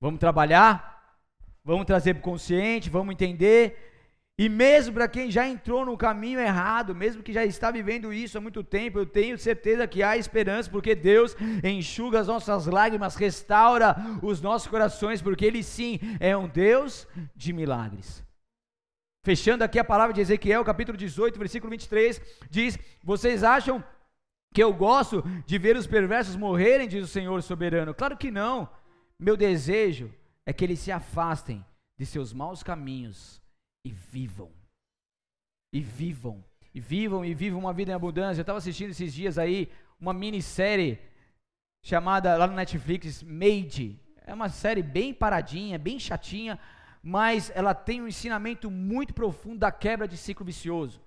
[0.00, 1.18] Vamos trabalhar?
[1.64, 2.88] Vamos trazer para o consciente?
[2.88, 3.90] Vamos entender?
[4.38, 8.38] E mesmo para quem já entrou no caminho errado, mesmo que já está vivendo isso
[8.38, 13.16] há muito tempo, eu tenho certeza que há esperança, porque Deus enxuga as nossas lágrimas,
[13.16, 18.24] restaura os nossos corações, porque Ele sim é um Deus de milagres.
[19.22, 23.84] Fechando aqui a palavra de Ezequiel, capítulo 18, versículo 23, diz: Vocês acham
[24.54, 27.94] que eu gosto de ver os perversos morrerem, diz o Senhor soberano?
[27.94, 28.68] Claro que não.
[29.18, 30.12] Meu desejo
[30.46, 31.64] é que eles se afastem
[31.98, 33.42] de seus maus caminhos
[33.84, 34.50] e vivam.
[35.72, 36.42] E vivam.
[36.74, 38.40] E vivam e vivam uma vida em abundância.
[38.40, 40.98] Eu estava assistindo esses dias aí uma minissérie
[41.84, 44.00] chamada lá no Netflix Made.
[44.26, 46.58] É uma série bem paradinha, bem chatinha,
[47.02, 51.00] mas ela tem um ensinamento muito profundo da quebra de ciclo vicioso.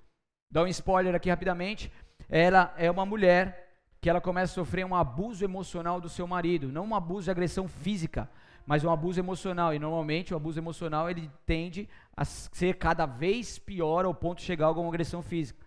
[0.49, 1.91] Dá um spoiler aqui rapidamente.
[2.29, 3.63] Ela é uma mulher
[4.01, 7.31] que ela começa a sofrer um abuso emocional do seu marido, não um abuso de
[7.31, 8.29] agressão física,
[8.65, 9.73] mas um abuso emocional.
[9.73, 14.45] E normalmente o abuso emocional ele tende a ser cada vez pior ao ponto de
[14.45, 15.63] chegar a alguma agressão física.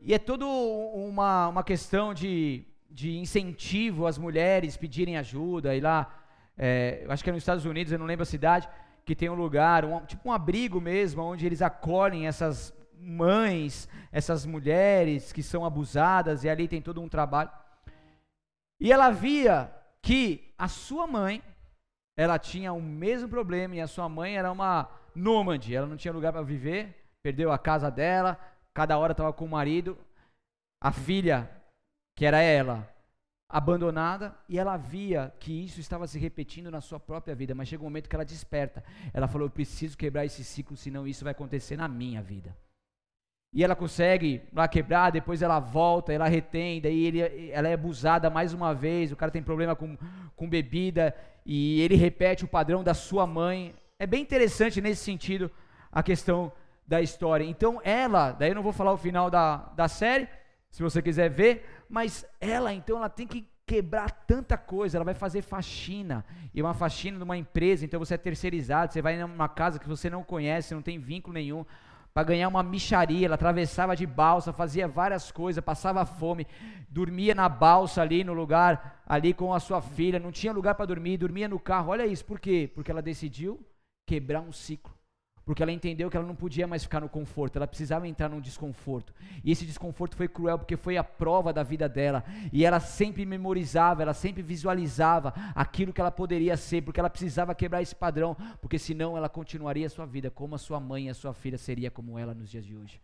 [0.00, 5.74] E é toda uma, uma questão de, de incentivo às mulheres pedirem ajuda.
[5.74, 6.14] E lá,
[6.56, 8.68] é, eu acho que é nos Estados Unidos, eu não lembro a cidade,
[9.06, 14.44] que tem um lugar, um, tipo um abrigo mesmo, onde eles acolhem essas mães, essas
[14.44, 17.50] mulheres que são abusadas, e ali tem todo um trabalho.
[18.80, 21.40] E ela via que a sua mãe,
[22.16, 26.12] ela tinha o mesmo problema e a sua mãe era uma nômade, ela não tinha
[26.12, 28.38] lugar para viver, perdeu a casa dela,
[28.74, 29.96] cada hora estava com o marido,
[30.82, 31.48] a filha,
[32.16, 32.92] que era ela,
[33.48, 37.82] abandonada, e ela via que isso estava se repetindo na sua própria vida, mas chega
[37.82, 38.82] um momento que ela desperta.
[39.14, 42.56] Ela falou: Eu preciso quebrar esse ciclo, senão isso vai acontecer na minha vida.
[43.52, 48.28] E ela consegue lá quebrar, depois ela volta, ela retém, daí ele, ela é abusada
[48.28, 49.96] mais uma vez, o cara tem problema com,
[50.34, 53.74] com bebida, e ele repete o padrão da sua mãe.
[53.98, 55.50] É bem interessante nesse sentido
[55.90, 56.52] a questão
[56.86, 57.44] da história.
[57.44, 60.28] Então ela, daí eu não vou falar o final da, da série,
[60.76, 65.14] se você quiser ver, mas ela então ela tem que quebrar tanta coisa, ela vai
[65.14, 66.22] fazer faxina,
[66.52, 70.10] e uma faxina numa empresa, então você é terceirizado, você vai numa casa que você
[70.10, 71.64] não conhece, não tem vínculo nenhum,
[72.12, 76.46] para ganhar uma micharia, ela atravessava de balsa, fazia várias coisas, passava fome,
[76.90, 80.84] dormia na balsa ali no lugar, ali com a sua filha, não tinha lugar para
[80.84, 82.70] dormir, dormia no carro, olha isso, por quê?
[82.74, 83.66] Porque ela decidiu
[84.06, 84.95] quebrar um ciclo
[85.46, 88.40] porque ela entendeu que ela não podia mais ficar no conforto, ela precisava entrar num
[88.40, 89.14] desconforto.
[89.44, 92.24] E esse desconforto foi cruel porque foi a prova da vida dela.
[92.52, 97.54] E ela sempre memorizava, ela sempre visualizava aquilo que ela poderia ser, porque ela precisava
[97.54, 101.10] quebrar esse padrão, porque senão ela continuaria a sua vida como a sua mãe e
[101.10, 103.00] a sua filha seria como ela nos dias de hoje.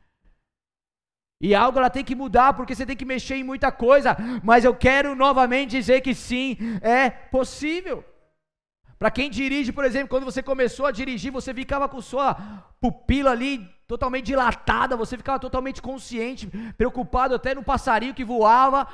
[1.40, 4.64] E algo ela tem que mudar, porque você tem que mexer em muita coisa, mas
[4.64, 8.04] eu quero novamente dizer que sim, é possível.
[9.02, 12.36] Para quem dirige, por exemplo, quando você começou a dirigir, você ficava com sua
[12.80, 16.46] pupila ali totalmente dilatada, você ficava totalmente consciente,
[16.78, 18.86] preocupado até no passarinho que voava.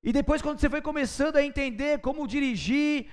[0.00, 3.08] E depois, quando você foi começando a entender como dirigir,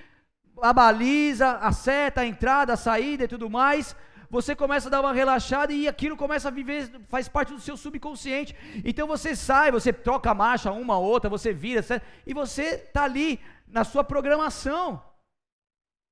[0.62, 3.96] a baliza, a seta, a entrada, a saída e tudo mais,
[4.30, 7.76] você começa a dar uma relaxada e aquilo começa a viver, faz parte do seu
[7.76, 8.54] subconsciente.
[8.84, 11.84] Então você sai, você troca a marcha uma outra, você vira,
[12.24, 15.02] e você está ali na sua programação.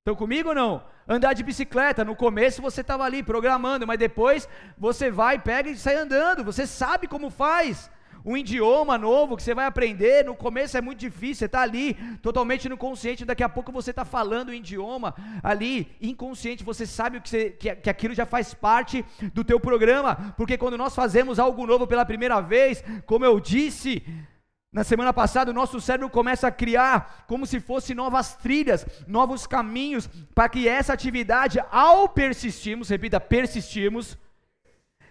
[0.03, 0.83] Estão comigo ou não?
[1.07, 5.77] Andar de bicicleta, no começo você estava ali programando, mas depois você vai, pega e
[5.77, 6.43] sai andando.
[6.43, 7.89] Você sabe como faz.
[8.25, 11.95] Um idioma novo que você vai aprender, no começo é muito difícil, você está ali
[12.21, 17.21] totalmente no consciente, daqui a pouco você está falando o idioma ali, inconsciente, você sabe
[17.21, 21.41] que, você, que, que aquilo já faz parte do teu programa, porque quando nós fazemos
[21.41, 24.05] algo novo pela primeira vez, como eu disse,
[24.73, 29.47] na semana passada, o nosso cérebro começa a criar como se fossem novas trilhas, novos
[29.47, 34.17] caminhos, para que essa atividade, ao persistirmos, repita, persistirmos,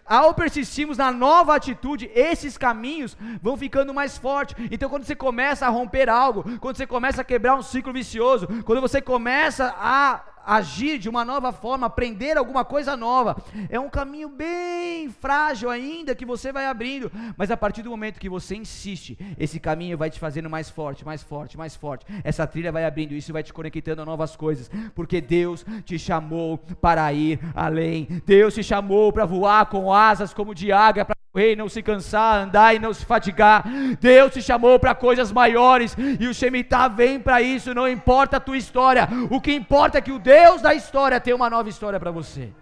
[0.04, 4.56] ao persistirmos na nova atitude, esses caminhos vão ficando mais fortes.
[4.72, 8.48] Então, quando você começa a romper algo, quando você começa a quebrar um ciclo vicioso,
[8.66, 13.36] quando você começa a agir de uma nova forma, aprender alguma coisa nova.
[13.70, 18.20] É um caminho bem frágil ainda que você vai abrindo, mas a partir do momento
[18.20, 22.06] que você insiste, esse caminho vai te fazendo mais forte, mais forte, mais forte.
[22.24, 26.58] Essa trilha vai abrindo, isso vai te conectando a novas coisas, porque Deus te chamou
[26.58, 28.08] para ir além.
[28.26, 31.82] Deus te chamou para voar com asas como de águia, para correr e não se
[31.82, 33.64] cansar, andar e não se fatigar.
[34.00, 38.40] Deus te chamou para coisas maiores e o Shemitah vem para isso, não importa a
[38.40, 39.08] tua história.
[39.30, 42.54] O que importa é que o Deus da história tem uma nova história para você.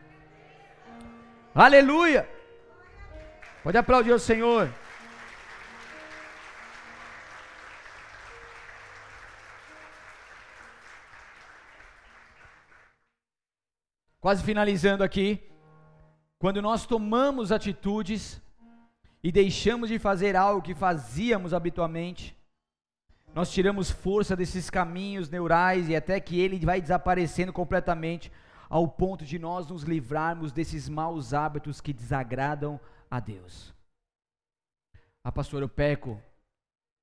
[1.53, 2.29] Aleluia!
[3.63, 4.69] Pode aplaudir o Senhor.
[14.21, 15.41] Quase finalizando aqui.
[16.37, 18.41] Quando nós tomamos atitudes
[19.23, 22.37] e deixamos de fazer algo que fazíamos habitualmente,
[23.33, 28.31] nós tiramos força desses caminhos neurais e até que ele vai desaparecendo completamente,
[28.69, 33.73] ao ponto de nós nos livrarmos desses maus hábitos que desagradam a Deus.
[35.23, 36.21] Ah, pastor, eu peco,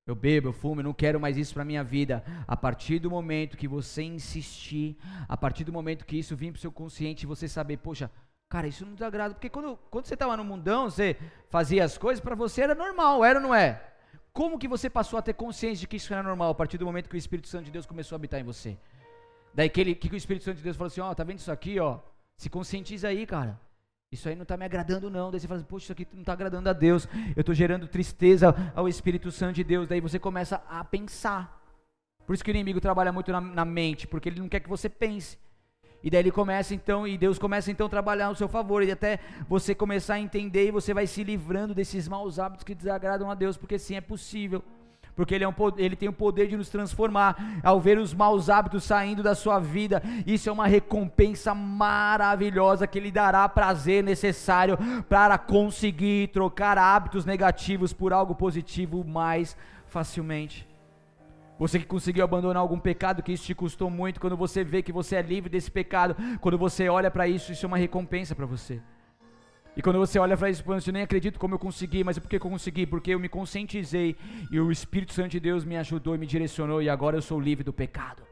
[0.07, 2.25] eu bebo, eu fumo, eu não quero mais isso para minha vida.
[2.47, 4.97] A partir do momento que você insistir,
[5.29, 8.11] a partir do momento que isso vir para o seu consciente, você saber, poxa,
[8.49, 11.17] Cara, isso não desagrada, porque quando, quando você estava no mundão, você
[11.51, 13.83] fazia as coisas, para você era normal, era ou não é?
[14.33, 16.85] Como que você passou a ter consciência de que isso era normal a partir do
[16.85, 18.77] momento que o Espírito Santo de Deus começou a habitar em você?
[19.53, 21.39] Daí que, ele, que, o Espírito Santo de Deus falou assim, ó, oh, tá vendo
[21.39, 21.99] isso aqui, ó?
[22.37, 23.59] Se conscientiza aí, cara.
[24.13, 25.31] Isso aí não está me agradando não.
[25.31, 27.09] Daí você fala assim, poxa, isso aqui não está agradando a Deus.
[27.35, 29.89] Eu estou gerando tristeza ao Espírito Santo de Deus.
[29.89, 31.61] Daí você começa a pensar.
[32.27, 34.69] Por isso que o inimigo trabalha muito na, na mente, porque ele não quer que
[34.69, 35.39] você pense.
[36.07, 38.93] E daí ele começa então, e Deus começa então a trabalhar no seu favor, e
[38.93, 43.29] até você começar a entender, e você vai se livrando desses maus hábitos que desagradam
[43.29, 44.63] a Deus, porque sim é possível.
[45.17, 48.49] Porque ele, é um, ele tem o poder de nos transformar ao ver os maus
[48.49, 50.01] hábitos saindo da sua vida.
[50.25, 54.79] Isso é uma recompensa maravilhosa que lhe dará prazer necessário
[55.09, 59.57] para conseguir trocar hábitos negativos por algo positivo mais
[59.89, 60.76] facilmente.
[61.59, 64.93] Você que conseguiu abandonar algum pecado que isso te custou muito, quando você vê que
[64.93, 68.45] você é livre desse pecado, quando você olha para isso, isso é uma recompensa para
[68.45, 68.81] você.
[69.77, 72.37] E quando você olha para isso, você nem acredito como eu consegui, mas por que
[72.37, 72.87] eu consegui?
[72.87, 74.17] Porque eu me conscientizei
[74.51, 77.39] e o Espírito Santo de Deus me ajudou e me direcionou e agora eu sou
[77.39, 78.23] livre do pecado.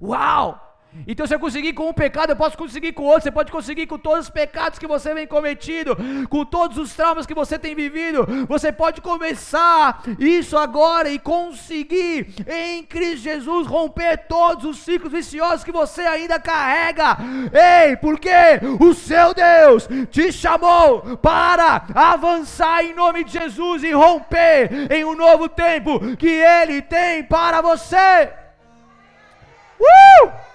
[0.00, 0.71] Uau!
[1.06, 3.22] Então, se eu conseguir com um pecado, eu posso conseguir com outro.
[3.22, 5.96] Você pode conseguir com todos os pecados que você vem cometido,
[6.28, 8.26] com todos os traumas que você tem vivido.
[8.48, 15.64] Você pode começar isso agora e conseguir em Cristo Jesus romper todos os ciclos viciosos
[15.64, 17.16] que você ainda carrega.
[17.52, 18.30] Ei, porque
[18.78, 25.14] o seu Deus te chamou para avançar em nome de Jesus e romper em um
[25.14, 28.30] novo tempo que Ele tem para você.
[29.80, 30.51] Uh!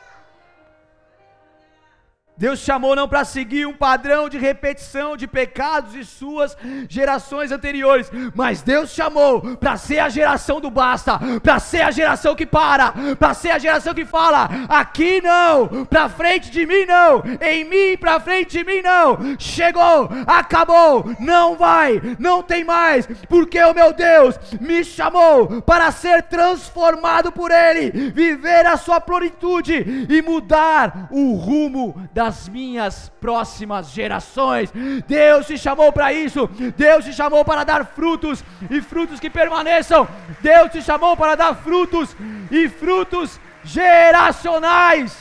[2.37, 6.55] Deus chamou não para seguir um padrão de repetição de pecados de suas
[6.87, 12.35] gerações anteriores, mas Deus chamou para ser a geração do basta, para ser a geração
[12.35, 17.23] que para, para ser a geração que fala: aqui não, para frente de mim não,
[17.41, 19.17] em mim para frente de mim não.
[19.39, 26.23] Chegou, acabou, não vai, não tem mais, porque o meu Deus me chamou para ser
[26.23, 33.91] transformado por Ele, viver a sua plenitude e mudar o rumo da das minhas próximas
[33.91, 34.69] gerações.
[35.07, 36.47] Deus te chamou para isso.
[36.75, 40.07] Deus te chamou para dar frutos e frutos que permaneçam.
[40.41, 42.15] Deus te chamou para dar frutos
[42.51, 45.17] e frutos geracionais.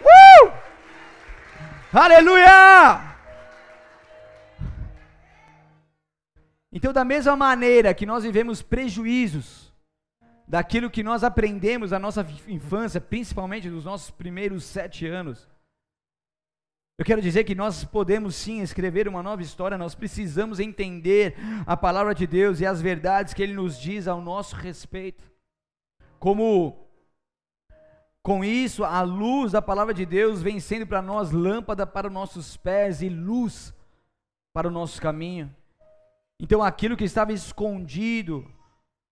[0.00, 0.50] Uh!
[1.92, 3.00] Aleluia!
[6.72, 9.72] Então, da mesma maneira que nós vivemos prejuízos
[10.48, 15.51] daquilo que nós aprendemos na nossa infância, principalmente nos nossos primeiros sete anos,
[16.98, 21.34] eu quero dizer que nós podemos sim escrever uma nova história, nós precisamos entender
[21.66, 25.30] a palavra de Deus e as verdades que Ele nos diz ao nosso respeito.
[26.18, 26.82] Como
[28.22, 32.12] com isso, a luz da palavra de Deus vem sendo para nós lâmpada para os
[32.12, 33.74] nossos pés e luz
[34.54, 35.52] para o nosso caminho.
[36.38, 38.48] Então, aquilo que estava escondido,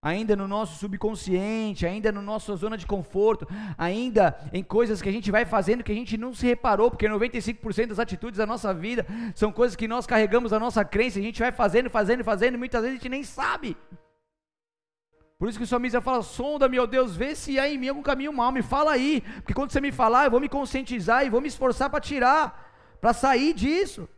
[0.03, 3.46] ainda no nosso subconsciente, ainda na nossa zona de conforto,
[3.76, 7.07] ainda em coisas que a gente vai fazendo que a gente não se reparou, porque
[7.07, 11.22] 95% das atitudes da nossa vida são coisas que nós carregamos a nossa crença, a
[11.22, 13.76] gente vai fazendo, fazendo, fazendo, e muitas vezes a gente nem sabe.
[15.38, 18.03] Por isso que o salmista fala: sonda, meu Deus, vê se há em mim algum
[18.03, 21.30] caminho mal, me fala aí, porque quando você me falar, eu vou me conscientizar e
[21.30, 24.09] vou me esforçar para tirar, para sair disso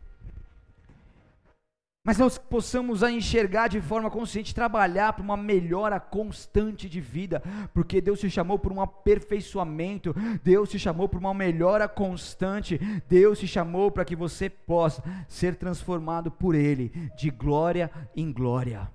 [2.05, 7.41] mas nós possamos a enxergar de forma consciente, trabalhar para uma melhora constante de vida,
[7.73, 12.77] porque Deus te chamou por um aperfeiçoamento, Deus te chamou por uma melhora constante,
[13.07, 18.91] Deus te chamou para que você possa ser transformado por Ele, de glória em glória.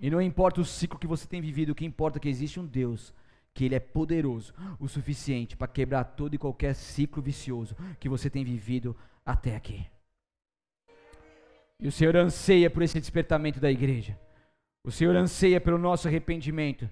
[0.00, 2.60] E não importa o ciclo que você tem vivido, o que importa é que existe
[2.60, 3.12] um Deus
[3.52, 8.30] que Ele é poderoso o suficiente para quebrar todo e qualquer ciclo vicioso que você
[8.30, 8.96] tem vivido
[9.26, 9.84] até aqui.
[11.80, 14.18] E o Senhor anseia por esse despertamento da igreja.
[14.84, 16.88] O Senhor anseia pelo nosso arrependimento.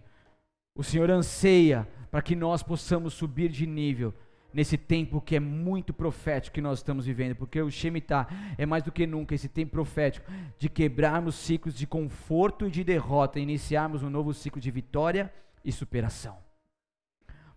[0.75, 4.15] O Senhor anseia para que nós possamos subir de nível
[4.57, 8.27] nesse tempo que é muito profético que nós estamos vivendo, porque o Shemitah
[8.57, 12.83] é mais do que nunca esse tempo profético de quebrarmos ciclos de conforto e de
[12.83, 15.31] derrota, e iniciarmos um novo ciclo de vitória
[15.63, 16.39] e superação.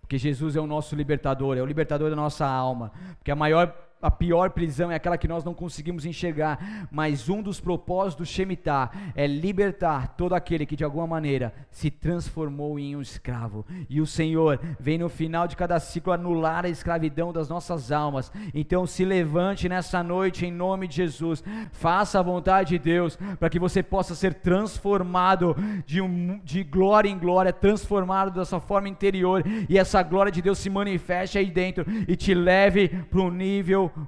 [0.02, 3.74] Porque Jesus é o nosso libertador, é o libertador da nossa alma, porque a maior
[4.02, 8.26] a pior prisão é aquela que nós não conseguimos enxergar, mas um dos propósitos do
[8.26, 13.66] Shemitah é libertar todo aquele que de alguma maneira se transformou em um escravo.
[13.90, 18.32] E o Senhor vem no final de cada ciclo anular a escravidão das nossas almas.
[18.54, 23.50] Então se levante nessa noite em nome de Jesus, faça a vontade de Deus para
[23.50, 28.88] que você possa ser transformado de, um, de glória em glória, transformado da sua forma
[28.88, 33.30] interior e essa glória de Deus se manifeste aí dentro e te leve para um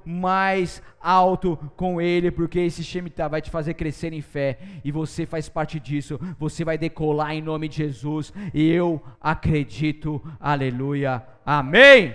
[0.04, 5.26] mais alto com Ele, porque esse Shemitah vai te fazer crescer em fé e você
[5.26, 6.20] faz parte disso.
[6.38, 10.22] Você vai decolar em nome de Jesus e eu acredito.
[10.40, 11.22] Aleluia.
[11.44, 12.14] Amém.